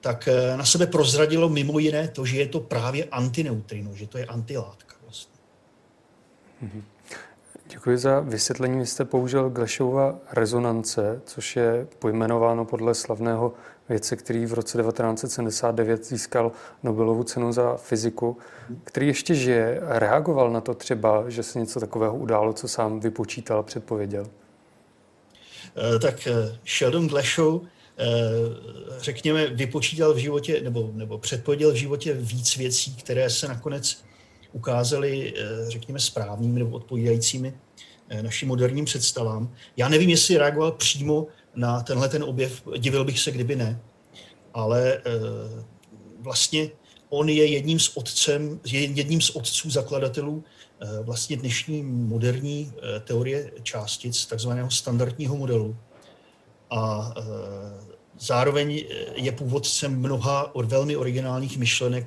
tak 0.00 0.28
eh, 0.28 0.56
na 0.56 0.64
sebe 0.64 0.86
prozradilo 0.86 1.48
mimo 1.48 1.78
jiné 1.78 2.08
to, 2.08 2.24
že 2.24 2.36
je 2.36 2.48
to 2.48 2.60
právě 2.60 3.04
antineutrino, 3.04 3.94
že 3.94 4.06
to 4.06 4.18
je 4.18 4.24
antilátka 4.24 4.96
vlastně. 5.02 5.34
Mm-hmm. 6.62 6.82
Děkuji 7.68 7.98
za 7.98 8.20
vysvětlení. 8.20 8.78
Vy 8.78 8.86
jste 8.86 9.04
použil 9.04 9.50
Glešova 9.50 10.18
rezonance, 10.32 11.22
což 11.24 11.56
je 11.56 11.86
pojmenováno 11.98 12.64
podle 12.64 12.94
slavného 12.94 13.52
vědce, 13.88 14.16
který 14.16 14.46
v 14.46 14.52
roce 14.52 14.78
1979 14.78 16.06
získal 16.06 16.52
Nobelovu 16.82 17.24
cenu 17.24 17.52
za 17.52 17.76
fyziku, 17.76 18.36
který 18.84 19.06
ještě 19.06 19.34
žije. 19.34 19.80
Reagoval 19.82 20.50
na 20.50 20.60
to 20.60 20.74
třeba, 20.74 21.30
že 21.30 21.42
se 21.42 21.60
něco 21.60 21.80
takového 21.80 22.16
událo, 22.16 22.52
co 22.52 22.68
sám 22.68 23.00
vypočítal 23.00 23.62
předpověděl? 23.62 24.26
Eh, 25.76 25.98
tak 25.98 26.26
eh, 26.26 26.58
Sheldon 26.64 27.08
Glashow 27.08 27.60
řekněme, 29.00 29.46
vypočítal 29.46 30.14
v 30.14 30.16
životě 30.16 30.60
nebo, 30.60 30.90
nebo 30.92 31.18
předpověděl 31.18 31.72
v 31.72 31.76
životě 31.76 32.14
víc 32.14 32.56
věcí, 32.56 32.96
které 32.96 33.30
se 33.30 33.48
nakonec 33.48 34.04
ukázaly, 34.52 35.34
řekněme, 35.68 36.00
správnými 36.00 36.58
nebo 36.58 36.76
odpovídajícími 36.76 37.54
našim 38.22 38.48
moderním 38.48 38.84
představám. 38.84 39.54
Já 39.76 39.88
nevím, 39.88 40.10
jestli 40.10 40.36
reagoval 40.36 40.72
přímo 40.72 41.26
na 41.56 41.82
tenhle 41.82 42.08
ten 42.08 42.24
objev, 42.24 42.62
divil 42.78 43.04
bych 43.04 43.20
se, 43.20 43.30
kdyby 43.30 43.56
ne, 43.56 43.80
ale 44.54 45.02
vlastně 46.20 46.70
on 47.08 47.28
je 47.28 47.46
jedním 47.46 47.80
z, 47.80 47.96
otcem, 47.96 48.60
jedním 48.72 49.20
z 49.20 49.30
otců 49.30 49.70
zakladatelů 49.70 50.44
eh, 50.80 51.02
vlastně 51.02 51.36
dnešní 51.36 51.82
moderní 51.82 52.72
eh, 52.76 53.00
teorie 53.00 53.52
částic, 53.62 54.26
takzvaného 54.26 54.70
standardního 54.70 55.36
modelu. 55.36 55.76
A 56.70 57.14
eh, 57.16 57.22
zároveň 58.18 58.84
je 59.14 59.32
původcem 59.32 60.00
mnoha 60.00 60.54
od 60.54 60.64
velmi 60.64 60.96
originálních 60.96 61.58
myšlenek, 61.58 62.06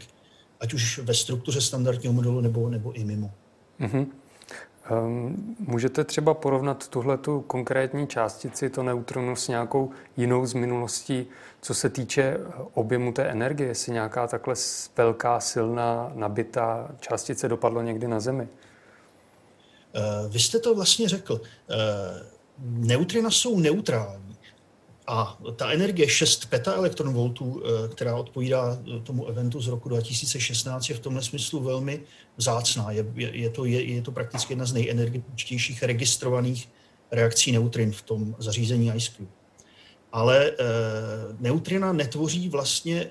ať 0.59 0.73
už 0.73 0.99
ve 0.99 1.13
struktuře 1.13 1.61
standardního 1.61 2.13
modelu 2.13 2.41
nebo, 2.41 2.69
nebo 2.69 2.91
i 2.91 3.03
mimo. 3.03 3.31
Mm-hmm. 3.79 4.07
Um, 4.91 5.55
můžete 5.59 6.03
třeba 6.03 6.33
porovnat 6.33 6.87
tuhle 6.87 7.17
tu 7.17 7.41
konkrétní 7.41 8.07
částici, 8.07 8.69
to 8.69 8.83
neutronu, 8.83 9.35
s 9.35 9.47
nějakou 9.47 9.91
jinou 10.17 10.45
z 10.45 10.53
minulostí, 10.53 11.27
co 11.61 11.73
se 11.73 11.89
týče 11.89 12.21
eh, 12.21 12.37
objemu 12.73 13.11
té 13.11 13.23
energie, 13.23 13.69
jestli 13.69 13.91
nějaká 13.91 14.27
takhle 14.27 14.55
velká, 14.97 15.39
silná, 15.39 16.11
nabitá 16.15 16.89
částice 16.99 17.47
dopadlo 17.47 17.81
někdy 17.81 18.07
na 18.07 18.19
Zemi? 18.19 18.47
Uh, 19.95 20.31
vy 20.31 20.39
jste 20.39 20.59
to 20.59 20.75
vlastně 20.75 21.09
řekl. 21.09 21.33
Uh, 21.33 21.39
neutrina 22.87 23.31
jsou 23.31 23.59
neutrální. 23.59 24.28
A 25.11 25.37
ta 25.55 25.71
energie 25.71 26.09
6 26.09 26.45
petaelektronvoltů, 26.45 27.63
která 27.91 28.15
odpovídá 28.15 28.79
tomu 29.03 29.25
eventu 29.25 29.61
z 29.61 29.67
roku 29.67 29.89
2016, 29.89 30.89
je 30.89 30.95
v 30.95 30.99
tomhle 30.99 31.21
smyslu 31.21 31.59
velmi 31.59 32.01
vzácná. 32.37 32.91
Je, 32.91 33.05
je, 33.15 33.37
je, 33.37 33.49
to, 33.49 33.65
je, 33.65 33.83
je 33.83 34.01
to 34.01 34.11
prakticky 34.11 34.53
jedna 34.53 34.65
z 34.65 34.73
nejenergetičtějších 34.73 35.83
registrovaných 35.83 36.69
reakcí 37.11 37.51
neutrin 37.51 37.91
v 37.91 38.01
tom 38.01 38.35
zařízení 38.39 38.91
IceCube 38.95 39.39
ale 40.11 40.47
e, 40.47 40.53
neutrina 41.39 41.93
netvoří 41.93 42.49
vlastně 42.49 43.01
e, 43.01 43.09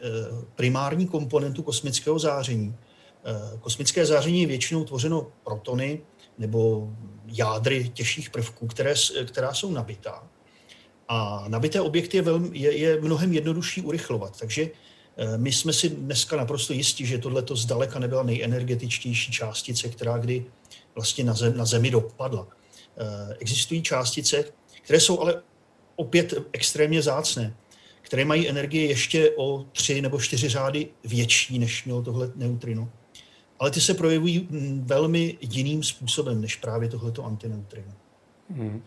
primární 0.54 1.06
komponentu 1.06 1.62
kosmického 1.62 2.18
záření. 2.18 2.76
E, 3.24 3.58
kosmické 3.58 4.06
záření 4.06 4.40
je 4.40 4.46
většinou 4.46 4.84
tvořeno 4.84 5.26
protony 5.44 6.00
nebo 6.38 6.88
jádry 7.26 7.88
těžších 7.88 8.30
prvků, 8.30 8.66
které, 8.66 8.94
která 9.26 9.54
jsou 9.54 9.70
nabitá. 9.70 10.22
A 11.08 11.44
nabité 11.48 11.80
objekty 11.80 12.16
je, 12.16 12.22
velmi, 12.22 12.58
je, 12.58 12.76
je 12.76 13.00
mnohem 13.00 13.32
jednodušší 13.32 13.82
urychlovat. 13.82 14.38
Takže 14.38 14.70
my 15.36 15.52
jsme 15.52 15.72
si 15.72 15.88
dneska 15.88 16.36
naprosto 16.36 16.72
jistí, 16.72 17.06
že 17.06 17.18
tohle 17.18 17.42
to 17.42 17.56
zdaleka 17.56 17.98
nebyla 17.98 18.22
nejenergetičtější 18.22 19.32
částice, 19.32 19.88
která 19.88 20.18
kdy 20.18 20.44
vlastně 20.94 21.24
na, 21.24 21.34
zem, 21.34 21.56
na 21.56 21.64
Zemi 21.64 21.90
dopadla. 21.90 22.48
Existují 23.38 23.82
částice, 23.82 24.44
které 24.82 25.00
jsou 25.00 25.20
ale 25.20 25.42
opět 25.96 26.34
extrémně 26.52 27.02
zácné, 27.02 27.56
které 28.02 28.24
mají 28.24 28.48
energie 28.48 28.86
ještě 28.86 29.30
o 29.36 29.66
tři 29.72 30.02
nebo 30.02 30.20
čtyři 30.20 30.48
řády 30.48 30.88
větší, 31.04 31.58
než 31.58 31.84
mělo 31.84 32.02
tohle 32.02 32.32
neutrino. 32.36 32.90
Ale 33.58 33.70
ty 33.70 33.80
se 33.80 33.94
projevují 33.94 34.48
mm, 34.50 34.84
velmi 34.86 35.38
jiným 35.40 35.82
způsobem, 35.82 36.40
než 36.40 36.56
právě 36.56 36.88
tohleto 36.88 37.24
antineutrino. 37.24 37.92
Hmm. 38.50 38.82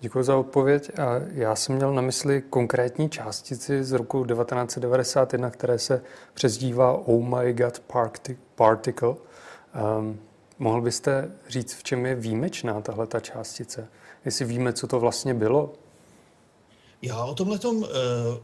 Děkuji 0.00 0.22
za 0.22 0.36
odpověď. 0.36 0.98
A 0.98 1.20
já 1.32 1.56
jsem 1.56 1.76
měl 1.76 1.94
na 1.94 2.02
mysli 2.02 2.42
konkrétní 2.50 3.10
částici 3.10 3.84
z 3.84 3.92
roku 3.92 4.24
1991, 4.24 5.50
které 5.50 5.78
se 5.78 6.02
přezdívá 6.34 6.92
Oh 6.92 7.24
My 7.24 7.52
God 7.52 7.82
Particle. 8.54 9.08
Um, 9.98 10.20
mohl 10.58 10.80
byste 10.80 11.30
říct, 11.48 11.74
v 11.74 11.82
čem 11.82 12.06
je 12.06 12.14
výjimečná 12.14 12.80
tahle 12.80 13.06
ta 13.06 13.20
částice? 13.20 13.88
Jestli 14.24 14.44
víme, 14.44 14.72
co 14.72 14.86
to 14.86 15.00
vlastně 15.00 15.34
bylo? 15.34 15.72
Já 17.02 17.24
o 17.24 17.34
tomhletom, 17.34 17.84
eh, 17.84 17.88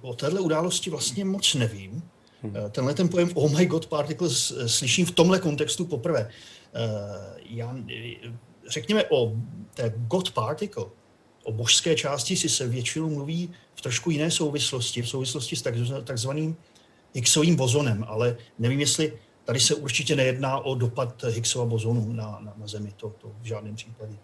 o 0.00 0.14
téhle 0.14 0.40
události 0.40 0.90
vlastně 0.90 1.24
moc 1.24 1.54
nevím. 1.54 2.02
Hmm. 2.42 2.56
Eh, 2.56 2.70
tenhle 2.70 2.94
ten 2.94 3.08
pojem 3.08 3.30
Oh 3.34 3.58
my 3.58 3.66
God 3.66 3.86
particles 3.86 4.50
eh, 4.50 4.68
slyším 4.68 5.06
v 5.06 5.10
tomhle 5.10 5.38
kontextu 5.38 5.84
poprvé. 5.84 6.30
Já, 7.44 7.76
řekněme 8.68 9.04
o 9.10 9.32
té 9.74 9.94
God 9.96 10.30
particle, 10.30 10.84
o 11.44 11.52
božské 11.52 11.94
části 11.94 12.36
si 12.36 12.48
se 12.48 12.68
většinou 12.68 13.10
mluví 13.10 13.50
v 13.74 13.80
trošku 13.80 14.10
jiné 14.10 14.30
souvislosti, 14.30 15.02
v 15.02 15.08
souvislosti 15.08 15.56
s 15.56 15.62
takzvaným 16.04 16.56
Higgsovým 17.14 17.56
bozonem, 17.56 18.04
ale 18.08 18.36
nevím, 18.58 18.80
jestli 18.80 19.18
tady 19.44 19.60
se 19.60 19.74
určitě 19.74 20.16
nejedná 20.16 20.58
o 20.58 20.74
dopad 20.74 21.24
Higgsova 21.24 21.64
bozonu 21.64 22.12
na, 22.12 22.38
na, 22.40 22.54
na 22.56 22.66
Zemi, 22.66 22.92
to, 22.96 23.14
to 23.20 23.32
v 23.42 23.44
žádném 23.44 23.76
případě. 23.76 24.14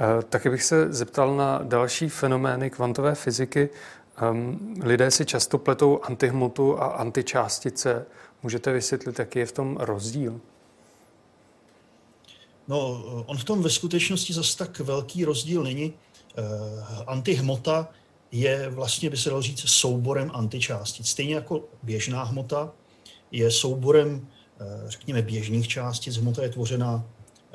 Eh, 0.00 0.22
taky 0.22 0.50
bych 0.50 0.62
se 0.62 0.92
zeptal 0.92 1.36
na 1.36 1.60
další 1.62 2.08
fenomény 2.08 2.70
kvantové 2.70 3.14
fyziky. 3.14 3.68
Ehm, 4.16 4.74
lidé 4.82 5.10
si 5.10 5.24
často 5.24 5.58
pletou 5.58 6.00
antihmotu 6.02 6.78
a 6.78 6.86
antičástice. 6.86 8.06
Můžete 8.42 8.72
vysvětlit, 8.72 9.18
jaký 9.18 9.38
je 9.38 9.46
v 9.46 9.52
tom 9.52 9.76
rozdíl? 9.76 10.40
No, 12.68 13.04
on 13.26 13.36
v 13.36 13.44
tom 13.44 13.62
ve 13.62 13.70
skutečnosti 13.70 14.32
zase 14.32 14.58
tak 14.58 14.80
velký 14.80 15.24
rozdíl 15.24 15.62
není. 15.62 15.92
Eh, 15.92 16.42
antihmota 17.06 17.88
je 18.32 18.68
vlastně, 18.68 19.10
by 19.10 19.16
se 19.16 19.28
dalo 19.28 19.42
říct, 19.42 19.68
souborem 19.68 20.30
antičástic. 20.34 21.08
Stejně 21.08 21.34
jako 21.34 21.64
běžná 21.82 22.22
hmota 22.22 22.72
je 23.30 23.50
souborem, 23.50 24.28
eh, 24.60 24.64
řekněme, 24.86 25.22
běžných 25.22 25.68
částic. 25.68 26.16
Hmota 26.16 26.42
je 26.42 26.48
tvořena 26.48 27.04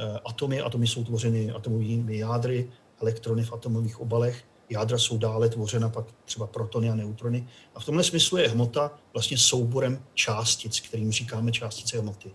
Eh, 0.02 0.20
atomy. 0.26 0.62
Atomy 0.62 0.88
jsou 0.88 1.04
tvořeny 1.04 1.52
atomovými 1.52 2.18
jádry, 2.18 2.70
elektrony 3.02 3.44
v 3.44 3.54
atomových 3.54 4.02
obalech. 4.02 4.44
Jádra 4.72 4.98
jsou 4.98 5.18
dále 5.18 5.50
tvořena 5.50 5.90
pak 5.90 6.06
třeba 6.26 6.48
protony 6.48 6.90
a 6.90 6.96
neutrony. 6.96 7.48
A 7.76 7.80
v 7.80 7.86
tomhle 7.86 8.04
smyslu 8.04 8.38
je 8.38 8.50
hmota 8.50 8.92
vlastně 9.14 9.38
souborem 9.38 10.04
částic, 10.14 10.80
kterým 10.80 11.12
říkáme 11.12 11.52
částice 11.52 12.00
hmoty. 12.00 12.32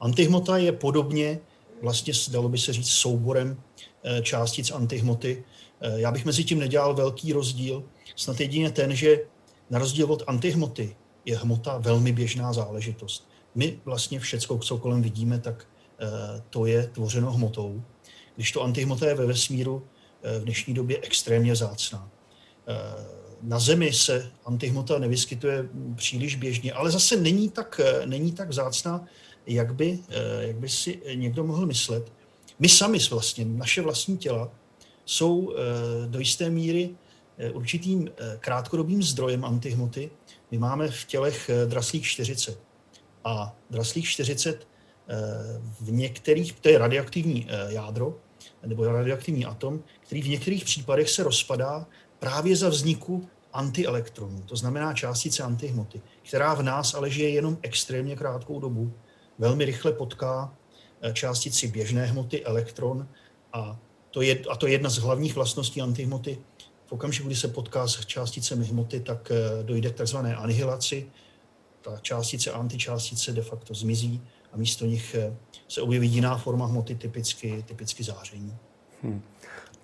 Antihmota 0.00 0.56
je 0.56 0.72
podobně, 0.72 1.40
vlastně 1.82 2.12
dalo 2.30 2.48
by 2.48 2.58
se 2.58 2.72
říct, 2.72 2.90
souborem 2.90 3.62
eh, 4.04 4.22
částic 4.22 4.70
antihmoty. 4.70 5.44
Eh, 5.80 6.00
já 6.00 6.12
bych 6.12 6.24
mezi 6.24 6.44
tím 6.44 6.58
nedělal 6.58 6.94
velký 6.94 7.32
rozdíl. 7.32 7.84
Snad 8.16 8.40
jedině 8.40 8.70
ten, 8.70 8.96
že 8.96 9.20
na 9.70 9.78
rozdíl 9.78 10.12
od 10.12 10.22
antihmoty 10.26 10.96
je 11.24 11.38
hmota 11.38 11.78
velmi 11.78 12.12
běžná 12.12 12.52
záležitost. 12.52 13.28
My 13.54 13.80
vlastně 13.84 14.20
všecko, 14.20 14.58
co 14.58 14.78
kolem 14.78 15.02
vidíme, 15.02 15.38
tak 15.38 15.66
Eh, 16.02 16.42
to 16.50 16.66
je 16.66 16.86
tvořeno 16.86 17.32
hmotou, 17.32 17.82
když 18.34 18.52
to 18.52 18.62
antihmota 18.62 19.06
je 19.06 19.14
ve 19.14 19.26
vesmíru 19.26 19.86
v 20.38 20.44
dnešní 20.44 20.74
době 20.74 20.98
extrémně 21.02 21.56
zácná. 21.56 22.10
Eh, 22.68 23.22
na 23.42 23.58
Zemi 23.58 23.92
se 23.92 24.30
antihmota 24.44 24.98
nevyskytuje 24.98 25.68
příliš 25.96 26.36
běžně, 26.36 26.72
ale 26.72 26.90
zase 26.90 27.16
není 27.16 27.48
tak, 27.48 27.80
není 28.04 28.32
tak 28.32 28.52
zácná, 28.52 29.04
jak 29.46 29.74
by, 29.74 29.98
jak 30.40 30.56
by 30.56 30.68
si 30.68 31.02
někdo 31.14 31.44
mohl 31.44 31.66
myslet. 31.66 32.12
My 32.58 32.68
sami 32.68 32.98
vlastně, 33.10 33.44
naše 33.44 33.82
vlastní 33.82 34.18
těla, 34.18 34.50
jsou 35.04 35.54
do 36.06 36.18
jisté 36.18 36.50
míry 36.50 36.90
určitým 37.52 38.10
krátkodobým 38.38 39.02
zdrojem 39.02 39.44
antihmoty. 39.44 40.10
My 40.50 40.58
máme 40.58 40.88
v 40.88 41.04
tělech 41.04 41.50
draslík 41.66 42.04
40. 42.04 42.58
A 43.24 43.56
draslík 43.70 44.04
40 44.04 44.66
v 45.80 45.92
některých, 45.92 46.52
to 46.52 46.68
je 46.68 46.78
radioaktivní 46.78 47.46
eh, 47.48 47.72
jádro, 47.72 48.18
nebo 48.66 48.84
radioaktivní 48.84 49.46
atom, 49.46 49.82
který 50.00 50.22
v 50.22 50.28
některých 50.28 50.64
případech 50.64 51.10
se 51.10 51.22
rozpadá 51.22 51.86
právě 52.18 52.56
za 52.56 52.68
vzniku 52.68 53.28
antielektronů, 53.52 54.42
to 54.42 54.56
znamená 54.56 54.94
částice 54.94 55.42
antihmoty, 55.42 56.00
která 56.22 56.54
v 56.54 56.62
nás 56.62 56.94
ale 56.94 57.10
žije 57.10 57.28
jenom 57.28 57.58
extrémně 57.62 58.16
krátkou 58.16 58.60
dobu, 58.60 58.92
velmi 59.38 59.64
rychle 59.64 59.92
potká 59.92 60.54
eh, 61.00 61.12
částici 61.12 61.68
běžné 61.68 62.06
hmoty, 62.06 62.44
elektron, 62.44 63.08
a 63.52 63.78
to 64.10 64.22
je, 64.22 64.44
a 64.50 64.56
to 64.56 64.66
je 64.66 64.72
jedna 64.72 64.90
z 64.90 64.98
hlavních 64.98 65.34
vlastností 65.34 65.82
antihmoty. 65.82 66.38
V 66.86 66.92
okamžiku, 66.92 67.26
kdy 67.26 67.36
se 67.36 67.48
potká 67.48 67.88
s 67.88 68.06
částicemi 68.06 68.64
hmoty, 68.64 69.00
tak 69.00 69.30
eh, 69.30 69.62
dojde 69.62 69.90
k 69.90 69.96
takzvané 69.96 70.36
anihilaci. 70.36 71.10
Ta 71.82 71.98
částice 72.02 72.52
a 72.52 72.58
antičástice 72.58 73.32
de 73.32 73.42
facto 73.42 73.74
zmizí 73.74 74.22
a 74.52 74.56
místo 74.56 74.86
nich 74.86 75.14
eh, 75.14 75.36
se 75.68 75.82
objeví 75.82 76.08
jiná 76.08 76.38
forma 76.38 76.66
hmoty, 76.66 76.94
typicky, 76.94 77.64
typicky 77.68 78.04
záření. 78.04 78.56
Hmm. 79.02 79.22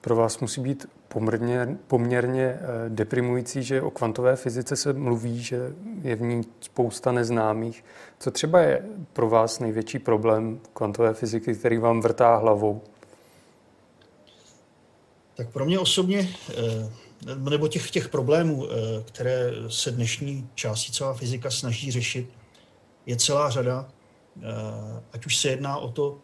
Pro 0.00 0.16
vás 0.16 0.38
musí 0.38 0.60
být 0.60 0.86
poměrně, 1.08 1.76
poměrně 1.86 2.44
eh, 2.44 2.60
deprimující, 2.88 3.62
že 3.62 3.82
o 3.82 3.90
kvantové 3.90 4.36
fyzice 4.36 4.76
se 4.76 4.92
mluví, 4.92 5.42
že 5.42 5.72
je 6.02 6.16
v 6.16 6.22
ní 6.22 6.42
spousta 6.60 7.12
neznámých. 7.12 7.84
Co 8.18 8.30
třeba 8.30 8.60
je 8.60 8.84
pro 9.12 9.28
vás 9.28 9.58
největší 9.58 9.98
problém 9.98 10.60
kvantové 10.72 11.14
fyziky, 11.14 11.54
který 11.54 11.78
vám 11.78 12.00
vrtá 12.00 12.36
hlavou? 12.36 12.82
Tak 15.34 15.50
pro 15.50 15.64
mě 15.64 15.78
osobně, 15.78 16.28
eh, 16.50 16.90
nebo 17.50 17.68
těch, 17.68 17.90
těch 17.90 18.08
problémů, 18.08 18.66
které 19.04 19.50
se 19.68 19.90
dnešní 19.90 20.48
částicová 20.54 21.14
fyzika 21.14 21.50
snaží 21.50 21.90
řešit, 21.90 22.30
je 23.06 23.16
celá 23.16 23.50
řada. 23.50 23.88
Ať 25.12 25.26
už 25.26 25.36
se 25.36 25.48
jedná 25.48 25.76
o 25.76 25.92
to, 25.92 26.18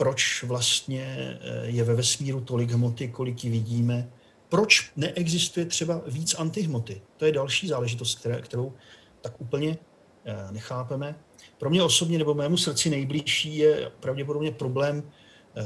proč 0.00 0.42
vlastně 0.42 1.04
eh, 1.40 1.66
je 1.66 1.84
ve 1.84 1.94
vesmíru 1.94 2.40
tolik 2.40 2.70
hmoty, 2.70 3.08
kolik 3.08 3.44
ji 3.44 3.50
vidíme, 3.50 4.10
proč 4.48 4.92
neexistuje 4.96 5.66
třeba 5.66 6.00
víc 6.06 6.34
antihmoty. 6.34 7.02
To 7.16 7.24
je 7.24 7.32
další 7.32 7.68
záležitost, 7.68 8.26
kterou 8.40 8.72
tak 9.20 9.40
úplně 9.40 9.78
eh, 10.24 10.52
nechápeme. 10.52 11.14
Pro 11.58 11.70
mě 11.70 11.82
osobně 11.82 12.18
nebo 12.18 12.34
mému 12.34 12.56
srdci 12.56 12.90
nejbližší 12.90 13.56
je 13.56 13.90
pravděpodobně 14.00 14.52
problém 14.52 15.02
eh, 15.02 15.62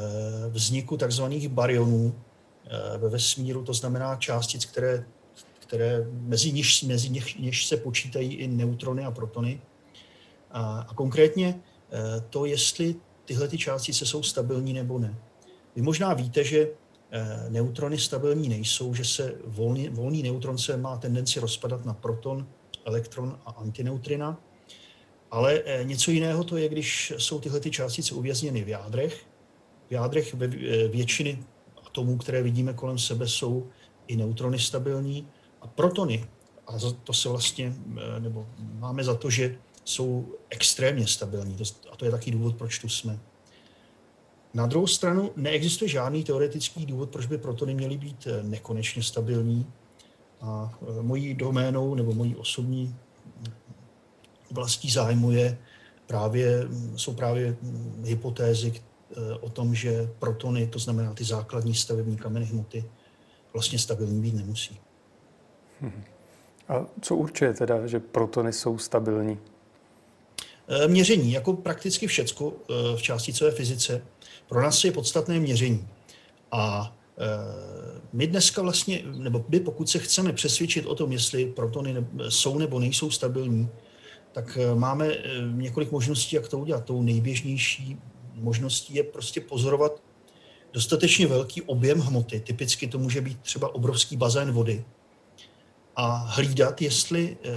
vzniku 0.49 0.97
takzvaných 0.97 1.49
barionů 1.49 2.15
ve 2.99 3.09
vesmíru, 3.09 3.63
to 3.63 3.75
znamená 3.75 4.17
částic, 4.17 4.65
které, 4.65 5.05
které 5.59 6.07
mezi 6.11 6.53
nich, 6.53 6.83
mezi 6.83 7.09
nich, 7.11 7.39
nich 7.39 7.65
se 7.65 7.77
počítají 7.77 8.35
i 8.35 8.49
neutrony 8.49 9.05
a 9.05 9.11
protony. 9.11 9.61
A, 10.55 10.87
a 10.89 10.95
konkrétně 10.95 11.61
to, 12.31 12.45
jestli 12.45 12.97
tyhle 13.25 13.49
ty 13.49 13.59
částice 13.59 14.07
jsou 14.07 14.23
stabilní 14.23 14.73
nebo 14.73 14.99
ne. 14.99 15.19
Vy 15.77 15.83
možná 15.83 16.15
víte, 16.15 16.45
že 16.45 16.69
eh, 17.11 17.51
neutrony 17.51 17.99
stabilní 17.99 18.49
nejsou, 18.49 18.95
že 18.95 19.05
se 19.05 19.35
volný, 19.45 19.89
volný 19.89 20.23
neutron 20.23 20.59
se 20.59 20.77
má 20.77 20.97
tendenci 20.97 21.41
rozpadat 21.41 21.85
na 21.85 21.95
proton, 21.95 22.47
elektron 22.85 23.39
a 23.47 23.51
antineutrina, 23.51 24.41
ale 25.31 25.63
eh, 25.65 25.85
něco 25.85 26.11
jiného 26.11 26.45
to 26.45 26.57
je, 26.57 26.69
když 26.69 27.13
jsou 27.19 27.41
tyhle 27.41 27.61
ty 27.61 27.71
částice 27.71 28.15
uvězněny 28.15 28.65
v 28.65 28.69
jádrech. 28.69 29.27
V 29.89 29.93
jádrech 29.93 30.35
většiny 30.89 31.45
atomů, 31.87 32.17
které 32.17 32.43
vidíme 32.43 32.73
kolem 32.73 32.99
sebe, 32.99 33.29
jsou 33.29 33.67
i 34.07 34.17
neutrony 34.17 34.59
stabilní 34.59 35.29
a 35.63 35.67
protony, 35.67 36.29
a 36.67 36.73
to 37.05 37.13
se 37.13 37.29
vlastně, 37.29 37.75
nebo 38.19 38.47
máme 38.79 39.05
za 39.05 39.15
to, 39.15 39.31
že 39.31 39.57
jsou 39.85 40.29
extrémně 40.51 41.07
stabilní. 41.07 41.57
A 41.93 41.97
to 41.97 42.05
je 42.05 42.11
taky 42.11 42.31
důvod, 42.31 42.57
proč 42.57 42.79
tu 42.79 42.89
jsme. 42.89 43.19
Na 44.55 44.67
druhou 44.67 44.87
stranu 44.87 45.31
neexistuje 45.37 45.89
žádný 45.89 46.25
teoretický 46.25 46.87
důvod, 46.87 47.11
proč 47.11 47.27
by 47.27 47.39
protony 47.39 47.75
měly 47.75 47.97
být 47.97 48.27
eh, 48.27 48.43
nekonečně 48.43 49.03
stabilní. 49.03 49.67
A 50.41 50.79
eh, 50.83 51.03
mojí 51.03 51.35
doménou 51.35 51.95
nebo 51.95 52.15
mojí 52.15 52.37
osobní 52.37 52.97
oblastí 54.51 54.91
zájmu 54.91 55.31
je 55.31 55.59
právě, 56.07 56.69
jsou 56.97 57.15
právě 57.15 57.57
hm, 57.63 58.03
hypotézy 58.07 58.73
eh, 58.73 59.35
o 59.41 59.49
tom, 59.51 59.75
že 59.75 60.11
protony, 60.19 60.67
to 60.67 60.79
znamená 60.79 61.15
ty 61.15 61.25
základní 61.25 61.75
stavební 61.75 62.17
kameny 62.17 62.47
hmoty, 62.47 62.85
vlastně 63.53 63.79
stabilní 63.79 64.21
být 64.21 64.35
nemusí. 64.35 64.81
A 66.69 66.87
co 67.01 67.17
určuje 67.17 67.55
teda, 67.55 67.87
že 67.87 68.01
protony 68.01 68.53
jsou 68.53 68.79
stabilní? 68.79 69.39
Eh, 70.69 70.89
měření, 70.89 71.33
jako 71.33 71.53
prakticky 71.53 72.07
všecko 72.07 72.53
eh, 72.53 72.97
v 72.97 73.03
částicové 73.03 73.51
fyzice, 73.51 74.03
pro 74.49 74.63
nás 74.63 74.85
je 74.85 74.93
podstatné 74.93 75.41
měření. 75.41 75.89
A 76.53 76.97
eh, 77.19 78.01
my 78.13 78.27
dneska 78.27 78.63
vlastně, 78.63 79.03
nebo 79.05 79.45
my 79.49 79.61
pokud 79.61 79.89
se 79.89 79.99
chceme 79.99 80.33
přesvědčit 80.33 80.87
o 80.87 80.95
tom, 80.95 81.13
jestli 81.13 81.47
protony 81.47 82.07
jsou 82.29 82.59
nebo 82.59 82.81
nejsou 82.81 83.11
stabilní, 83.11 83.69
tak 84.33 84.59
máme 84.75 85.17
několik 85.53 85.93
možností, 85.93 86.37
jak 86.37 86.49
to 86.49 86.59
udělat. 86.59 86.85
Tou 86.85 87.03
nejběžnější 87.03 87.99
možností 88.35 88.95
je 88.95 89.03
prostě 89.03 89.41
pozorovat 89.41 90.03
dostatečně 90.73 91.27
velký 91.27 91.63
objem 91.63 92.01
hmoty. 92.01 92.41
Typicky 92.41 92.87
to 92.87 92.99
může 92.99 93.21
být 93.21 93.41
třeba 93.41 93.75
obrovský 93.75 94.17
bazén 94.17 94.53
vody, 94.53 94.85
a 95.97 96.17
hlídat, 96.17 96.83
jestli 96.83 97.37
eh, 97.43 97.51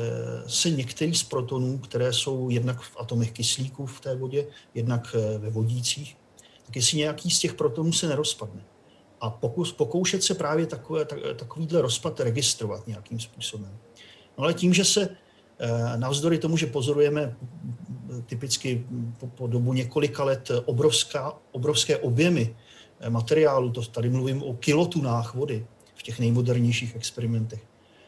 se 0.47 0.69
některý 0.69 1.15
z 1.15 1.23
protonů, 1.23 1.77
které 1.77 2.13
jsou 2.13 2.49
jednak 2.49 2.81
v 2.81 2.97
atomech 2.99 3.31
kyslíku 3.31 3.85
v 3.85 3.99
té 4.01 4.15
vodě, 4.15 4.47
jednak 4.73 5.15
eh, 5.15 5.37
ve 5.37 5.49
vodících, 5.49 6.17
tak 6.65 6.75
jestli 6.75 6.97
nějaký 6.97 7.31
z 7.31 7.39
těch 7.39 7.53
protonů 7.53 7.93
se 7.93 8.07
nerozpadne. 8.07 8.61
A 9.21 9.29
pokus, 9.29 9.71
pokoušet 9.71 10.23
se 10.23 10.33
právě 10.33 10.65
takové, 10.65 11.05
tak, 11.05 11.19
takovýhle 11.35 11.81
rozpad 11.81 12.19
registrovat 12.19 12.87
nějakým 12.87 13.19
způsobem. 13.19 13.77
No 14.37 14.43
ale 14.43 14.53
tím, 14.53 14.73
že 14.73 14.85
se 14.85 15.09
eh, 15.59 15.97
navzdory 15.97 16.37
tomu, 16.37 16.57
že 16.57 16.67
pozorujeme 16.67 17.35
typicky 18.25 18.85
po, 19.19 19.27
po 19.27 19.47
dobu 19.47 19.73
několika 19.73 20.23
let 20.23 20.51
obrovská, 20.65 21.33
obrovské 21.51 21.97
objemy 21.97 22.55
materiálu, 23.09 23.71
to 23.71 23.81
tady 23.81 24.09
mluvím 24.09 24.43
o 24.43 24.53
kilotunách 24.53 25.35
vody 25.35 25.65
v 25.95 26.03
těch 26.03 26.19
nejmodernějších 26.19 26.95
experimentech, 26.95 27.63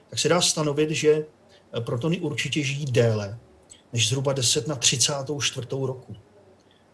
tak 0.09 0.19
se 0.19 0.29
dá 0.29 0.41
stanovit, 0.41 0.89
že 0.89 1.25
eh, 1.73 1.81
protony 1.81 2.19
určitě 2.19 2.63
žijí 2.63 2.85
déle 2.85 3.39
než 3.93 4.09
zhruba 4.09 4.33
10 4.33 4.67
na 4.67 4.75
34. 4.75 5.67
roku, 5.71 6.15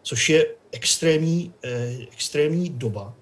což 0.02 0.30
je 0.30 0.46
extrémní, 0.72 1.54
eh, 1.64 1.98
extrémní 2.12 2.70
doba, 2.70 3.14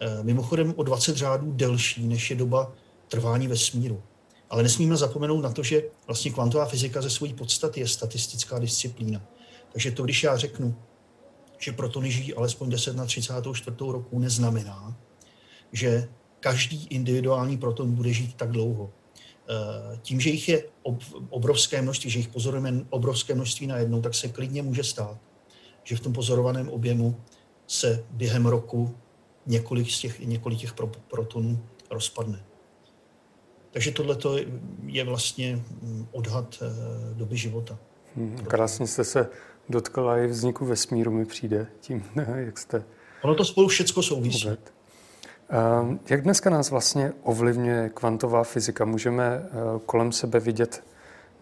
eh, 0.00 0.22
mimochodem 0.22 0.74
o 0.76 0.82
20 0.82 1.16
řádů 1.16 1.52
delší, 1.52 2.06
než 2.06 2.30
je 2.30 2.36
doba 2.36 2.72
trvání 3.08 3.48
vesmíru. 3.48 4.02
Ale 4.50 4.62
nesmíme 4.62 4.96
zapomenout 4.96 5.40
na 5.40 5.52
to, 5.52 5.62
že 5.62 5.82
vlastně 6.06 6.30
kvantová 6.30 6.66
fyzika 6.66 7.02
ze 7.02 7.10
své 7.10 7.28
podstaty 7.28 7.80
je 7.80 7.88
statistická 7.88 8.58
disciplína. 8.58 9.22
Takže 9.72 9.90
to, 9.90 10.02
když 10.02 10.22
já 10.22 10.36
řeknu, 10.36 10.76
že 11.58 11.72
protony 11.72 12.10
žijí 12.10 12.34
alespoň 12.34 12.70
10 12.70 12.96
na 12.96 13.06
34. 13.06 13.76
roku, 13.80 14.18
neznamená, 14.18 14.96
že 15.72 16.08
každý 16.40 16.86
individuální 16.86 17.58
proton 17.58 17.94
bude 17.94 18.12
žít 18.12 18.34
tak 18.34 18.50
dlouho. 18.50 18.90
Eh, 19.50 19.98
tím, 20.02 20.20
že 20.20 20.30
jich 20.30 20.48
je 20.48 20.64
obrovské 21.30 21.82
množství, 21.82 22.10
že 22.10 22.18
jich 22.18 22.28
pozorujeme 22.28 22.84
obrovské 22.90 23.34
množství 23.34 23.66
najednou, 23.66 24.00
tak 24.00 24.14
se 24.14 24.28
klidně 24.28 24.62
může 24.62 24.84
stát, 24.84 25.18
že 25.84 25.96
v 25.96 26.00
tom 26.00 26.12
pozorovaném 26.12 26.68
objemu 26.68 27.20
se 27.66 28.04
během 28.10 28.46
roku 28.46 28.94
několik, 29.46 29.90
z 29.90 29.98
těch, 30.00 30.20
několik 30.20 30.58
těch 30.58 30.74
protonů 31.08 31.58
rozpadne. 31.90 32.44
Takže 33.70 33.90
tohle 33.90 34.16
je 34.86 35.04
vlastně 35.04 35.56
mm, 35.56 36.06
odhad 36.12 36.62
eh, 36.62 37.14
doby 37.14 37.36
života. 37.36 37.78
Hmm, 38.16 38.38
krásně 38.38 38.86
jste 38.86 39.04
se 39.04 39.28
dotkla 39.68 40.18
i 40.18 40.26
vzniku 40.26 40.66
vesmíru, 40.66 41.10
mi 41.10 41.24
přijde 41.24 41.66
tím, 41.80 42.04
jak 42.36 42.58
jste... 42.58 42.84
Ono 43.22 43.34
to 43.34 43.44
spolu 43.44 43.68
všechno 43.68 44.02
souvisí. 44.02 44.46
Uvedl. 44.46 44.62
Ehm, 45.52 46.00
jak 46.10 46.22
dneska 46.22 46.50
nás 46.50 46.70
vlastně 46.70 47.12
ovlivňuje 47.22 47.90
kvantová 47.94 48.44
fyzika? 48.44 48.84
Můžeme 48.84 49.24
eh, 49.24 49.48
kolem 49.86 50.12
sebe 50.12 50.40
vidět 50.40 50.84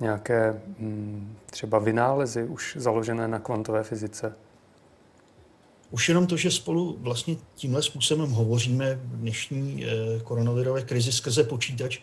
nějaké 0.00 0.60
hm, 0.78 1.36
třeba 1.50 1.78
vynálezy 1.78 2.44
už 2.44 2.76
založené 2.80 3.28
na 3.28 3.38
kvantové 3.38 3.82
fyzice? 3.82 4.36
Už 5.90 6.08
jenom 6.08 6.26
to, 6.26 6.36
že 6.36 6.50
spolu 6.50 6.96
vlastně 7.00 7.36
tímhle 7.54 7.82
způsobem 7.82 8.30
hovoříme 8.30 8.94
v 8.94 9.16
dnešní 9.16 9.84
eh, 9.84 10.20
koronavirové 10.24 10.82
krizi 10.82 11.12
skrze 11.12 11.44
počítač, 11.44 11.98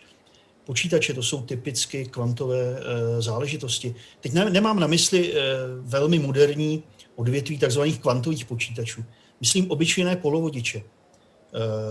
počítače, 0.64 1.14
to 1.14 1.22
jsou 1.22 1.42
typicky 1.42 2.04
kvantové 2.04 2.78
eh, 2.78 3.22
záležitosti. 3.22 3.94
Teď 4.20 4.32
ne, 4.32 4.50
nemám 4.50 4.80
na 4.80 4.86
mysli 4.86 5.34
velmi 5.80 6.18
moderní 6.18 6.82
odvětví 7.14 7.58
tzv. 7.58 7.80
kvantových 8.00 8.44
počítačů. 8.44 9.04
Myslím 9.40 9.70
obyčejné 9.70 10.16
polovodiče, 10.16 10.82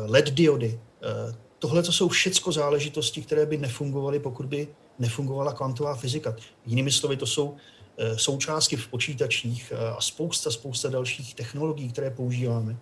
LED 0.06 0.30
diody. 0.30 0.80
Eh, 1.04 1.36
tohle 1.60 1.84
to 1.84 1.92
jsou 1.92 2.08
všechno 2.08 2.52
záležitosti, 2.52 3.22
které 3.22 3.46
by 3.46 3.58
nefungovaly, 3.58 4.20
pokud 4.20 4.46
by 4.46 4.68
nefungovala 5.00 5.54
kvantová 5.54 5.96
fyzika. 5.96 6.36
Jinými 6.66 6.92
slovy, 6.92 7.18
to 7.18 7.26
jsou 7.26 7.56
eh, 7.98 8.18
součástky 8.18 8.76
v 8.76 8.88
počítačích 8.88 9.74
a 9.98 10.02
spousta, 10.02 10.52
spousta 10.52 10.90
dalších 10.90 11.36
technologií, 11.36 11.92
které 11.92 12.10
používáme, 12.10 12.78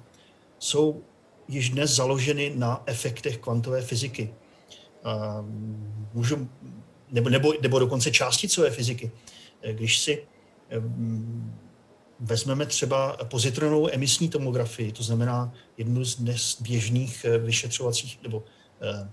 jsou 0.60 1.02
již 1.48 1.70
dnes 1.70 1.92
založeny 1.92 2.54
na 2.56 2.84
efektech 2.86 3.38
kvantové 3.38 3.82
fyziky. 3.82 4.34
Můžu, 6.14 6.50
nebo, 7.12 7.30
nebo, 7.30 7.54
nebo 7.62 7.80
dokonce 7.80 8.12
částicové 8.12 8.72
fyziky. 8.72 9.12
Když 9.72 10.00
si 10.00 10.26
vezmeme 12.24 12.66
třeba 12.66 13.18
pozitronovou 13.24 13.90
emisní 13.92 14.30
tomografii, 14.30 14.92
to 14.92 15.04
znamená 15.04 15.54
jednu 15.78 16.06
z 16.06 16.16
dnes 16.16 16.62
běžných 16.62 17.26
eh, 17.26 17.38
vyšetřovacích 17.38 18.20
nebo 18.24 18.44
eh, 18.82 19.10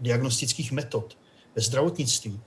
diagnostických 0.00 0.72
metod 0.72 1.18
ve 1.56 1.62
zdravotnictví, 1.62 2.40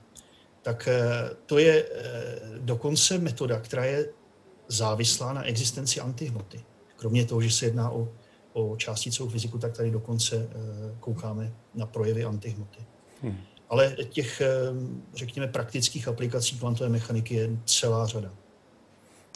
tak 0.62 0.88
eh, 0.88 1.02
to 1.46 1.58
je 1.58 1.86
eh, 1.86 2.40
dokonce 2.58 3.18
metoda, 3.18 3.60
která 3.60 3.86
je 3.86 4.10
závislá 4.68 5.34
na 5.34 5.44
existenci 5.44 6.00
antihmoty. 6.00 6.60
Kromě 6.96 7.26
toho, 7.26 7.42
že 7.42 7.52
se 7.52 7.66
jedná 7.66 7.90
o 7.90 8.10
o 8.54 8.78
částicovou 8.78 9.30
fyziku, 9.30 9.58
tak 9.58 9.78
tady 9.78 9.92
dokonce 9.92 10.50
koukáme 11.00 11.54
na 11.76 11.86
projevy 11.86 12.26
antihmoty. 12.26 12.80
Hmm. 13.22 13.38
Ale 13.70 13.96
těch, 14.10 14.42
řekněme, 15.16 15.48
praktických 15.48 16.08
aplikací 16.08 16.60
kvantové 16.60 16.90
mechaniky 16.90 17.36
je 17.36 17.50
celá 17.66 18.08
řada. 18.08 18.32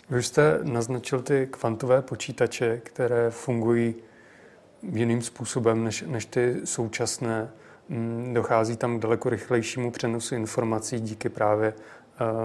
Vy 0.10 0.24
jste 0.24 0.60
naznačil 0.64 1.22
ty 1.22 1.48
kvantové 1.52 2.02
počítače, 2.02 2.82
které 2.84 3.32
fungují 3.32 3.96
jiným 4.82 5.22
způsobem 5.22 5.84
než, 5.84 6.04
než 6.08 6.26
ty 6.26 6.56
současné. 6.64 7.50
Mm, 7.90 8.34
dochází 8.34 8.78
tam 8.78 8.98
k 8.98 9.02
daleko 9.02 9.30
rychlejšímu 9.30 9.92
přenosu 9.92 10.36
informací 10.36 11.00
díky 11.00 11.30
právě 11.30 11.74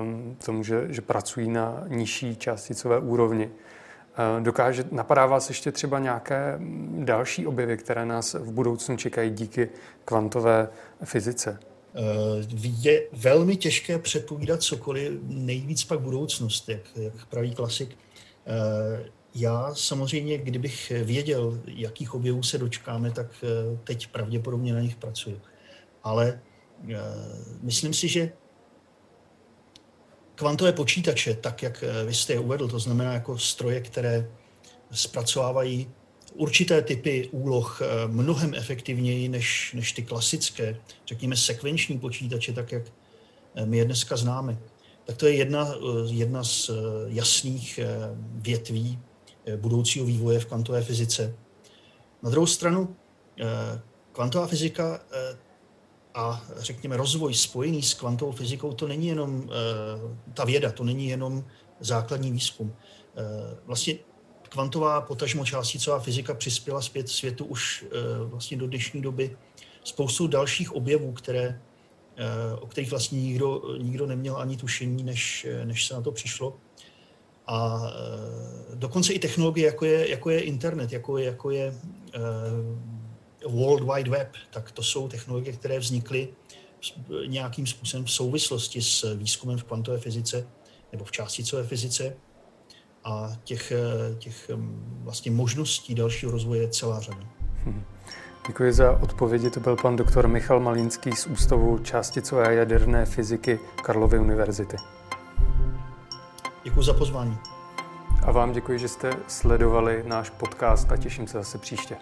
um, 0.00 0.36
tomu, 0.44 0.64
že, 0.64 0.86
že 0.88 1.00
pracují 1.00 1.50
na 1.50 1.84
nižší 1.88 2.36
částicové 2.36 2.98
úrovni. 2.98 3.46
Uh, 3.46 4.42
dokáže, 4.44 4.84
napadá 4.90 5.26
vás 5.26 5.48
ještě 5.48 5.72
třeba 5.72 5.98
nějaké 5.98 6.58
další 6.98 7.46
objevy, 7.46 7.76
které 7.76 8.06
nás 8.06 8.34
v 8.34 8.52
budoucnu 8.52 8.96
čekají 8.96 9.30
díky 9.30 9.68
kvantové 10.04 10.68
fyzice? 11.04 11.60
Eh, 11.94 12.46
je 12.80 13.02
velmi 13.12 13.56
těžké 13.56 13.98
předpovídat 13.98 14.62
cokoliv, 14.62 15.12
nejvíc 15.22 15.84
pak 15.84 16.00
budoucnost, 16.00 16.68
jak, 16.68 16.80
jak 16.96 17.26
praví 17.26 17.54
klasik. 17.54 17.98
Eh, 18.46 19.10
já 19.34 19.74
samozřejmě, 19.74 20.38
kdybych 20.38 20.92
věděl, 21.04 21.60
jakých 21.66 22.14
objevů 22.14 22.42
se 22.42 22.58
dočkáme, 22.58 23.10
tak 23.10 23.26
eh, 23.42 23.78
teď 23.84 24.06
pravděpodobně 24.06 24.72
na 24.72 24.80
nich 24.80 24.96
pracuji. 24.96 25.40
Ale 26.02 26.40
myslím 27.62 27.94
si, 27.94 28.08
že 28.08 28.32
kvantové 30.34 30.72
počítače, 30.72 31.34
tak 31.34 31.62
jak 31.62 31.84
vy 32.06 32.14
jste 32.14 32.32
je 32.32 32.38
uvedl, 32.38 32.68
to 32.68 32.78
znamená 32.78 33.12
jako 33.12 33.38
stroje, 33.38 33.80
které 33.80 34.30
zpracovávají 34.90 35.90
určité 36.34 36.82
typy 36.82 37.28
úloh 37.32 37.80
eh, 37.82 38.08
mnohem 38.08 38.54
efektivněji 38.54 39.28
než, 39.28 39.72
než 39.74 39.92
ty 39.92 40.02
klasické, 40.02 40.76
řekněme 41.06 41.36
sekvenční 41.36 41.98
počítače, 41.98 42.52
tak 42.52 42.72
jak 42.72 42.82
eh, 43.54 43.66
my 43.66 43.78
je 43.78 43.84
dneska 43.84 44.16
známe. 44.16 44.58
Tak 45.04 45.16
to 45.16 45.26
je 45.26 45.34
jedna, 45.34 45.74
eh, 45.74 46.12
jedna 46.12 46.44
z 46.44 46.70
jasných 47.06 47.80
větví 48.34 48.98
budoucího 49.56 50.06
vývoje 50.06 50.40
v 50.40 50.46
kvantové 50.46 50.82
fyzice. 50.82 51.34
Na 52.22 52.30
druhou 52.30 52.46
stranu, 52.46 52.96
kvantová 54.12 54.46
fyzika 54.46 55.00
a 56.14 56.44
řekněme 56.56 56.96
rozvoj 56.96 57.34
spojený 57.34 57.82
s 57.82 57.94
kvantovou 57.94 58.32
fyzikou, 58.32 58.72
to 58.72 58.88
není 58.88 59.06
jenom 59.06 59.50
ta 60.34 60.44
věda, 60.44 60.72
to 60.72 60.84
není 60.84 61.08
jenom 61.08 61.44
základní 61.80 62.32
výzkum. 62.32 62.76
Vlastně 63.66 63.98
kvantová 64.50 65.00
potažmo 65.00 65.44
částicová 65.44 66.00
fyzika 66.00 66.34
přispěla 66.34 66.82
zpět 66.82 67.08
světu 67.08 67.44
už 67.44 67.84
eh, 67.84 68.24
vlastně 68.24 68.56
do 68.56 68.66
dnešní 68.66 69.02
doby 69.02 69.36
spoustu 69.84 70.26
dalších 70.26 70.72
objevů, 70.72 71.12
které, 71.12 71.60
eh, 72.16 72.54
o 72.60 72.66
kterých 72.66 72.90
vlastně 72.90 73.22
nikdo, 73.22 73.62
nikdo 73.78 74.06
neměl 74.06 74.36
ani 74.36 74.56
tušení, 74.56 75.04
než, 75.04 75.46
než 75.64 75.86
se 75.86 75.94
na 75.94 76.00
to 76.00 76.12
přišlo. 76.12 76.56
A 77.46 77.82
eh, 77.84 78.76
dokonce 78.76 79.12
i 79.12 79.18
technologie, 79.18 79.66
jako 79.66 79.84
je, 79.84 80.10
jako 80.10 80.30
je 80.30 80.40
internet, 80.40 80.92
jako 80.92 81.18
je, 81.18 81.24
jako 81.24 81.50
je 81.50 81.74
World 83.48 83.94
Wide 83.94 84.10
Web, 84.10 84.28
tak 84.50 84.70
to 84.70 84.82
jsou 84.82 85.08
technologie, 85.08 85.52
které 85.52 85.78
vznikly 85.78 86.28
nějakým 87.26 87.66
způsobem 87.66 88.04
v 88.04 88.10
souvislosti 88.10 88.82
s 88.82 89.14
výzkumem 89.14 89.58
v 89.58 89.64
kvantové 89.64 89.98
fyzice 89.98 90.46
nebo 90.92 91.04
v 91.04 91.12
částicové 91.12 91.64
fyzice 91.64 92.16
a 93.04 93.32
těch, 93.44 93.72
eh, 93.72 94.14
těch 94.18 94.50
vlastně 95.02 95.30
možností 95.30 95.94
dalšího 95.94 96.32
rozvoje 96.32 96.60
je 96.60 96.68
celá 96.68 97.00
řada. 97.00 97.24
Hmm. 97.64 97.84
Děkuji 98.46 98.72
za 98.72 98.92
odpovědi. 98.92 99.50
To 99.50 99.60
byl 99.60 99.76
pan 99.76 99.96
doktor 99.96 100.28
Michal 100.28 100.60
Malínský 100.60 101.12
z 101.12 101.26
Ústavu 101.26 101.78
částicové 101.78 102.46
a 102.46 102.50
jaderné 102.50 103.06
fyziky 103.06 103.58
Karlovy 103.84 104.18
univerzity. 104.18 104.76
Děkuji 106.64 106.82
za 106.82 106.94
pozvání. 106.94 107.38
A 108.22 108.32
vám 108.32 108.52
děkuji, 108.52 108.78
že 108.78 108.88
jste 108.88 109.12
sledovali 109.28 110.04
náš 110.06 110.30
podcast 110.30 110.92
a 110.92 110.96
těším 110.96 111.26
se 111.26 111.38
zase 111.38 111.58
příště. 111.58 111.96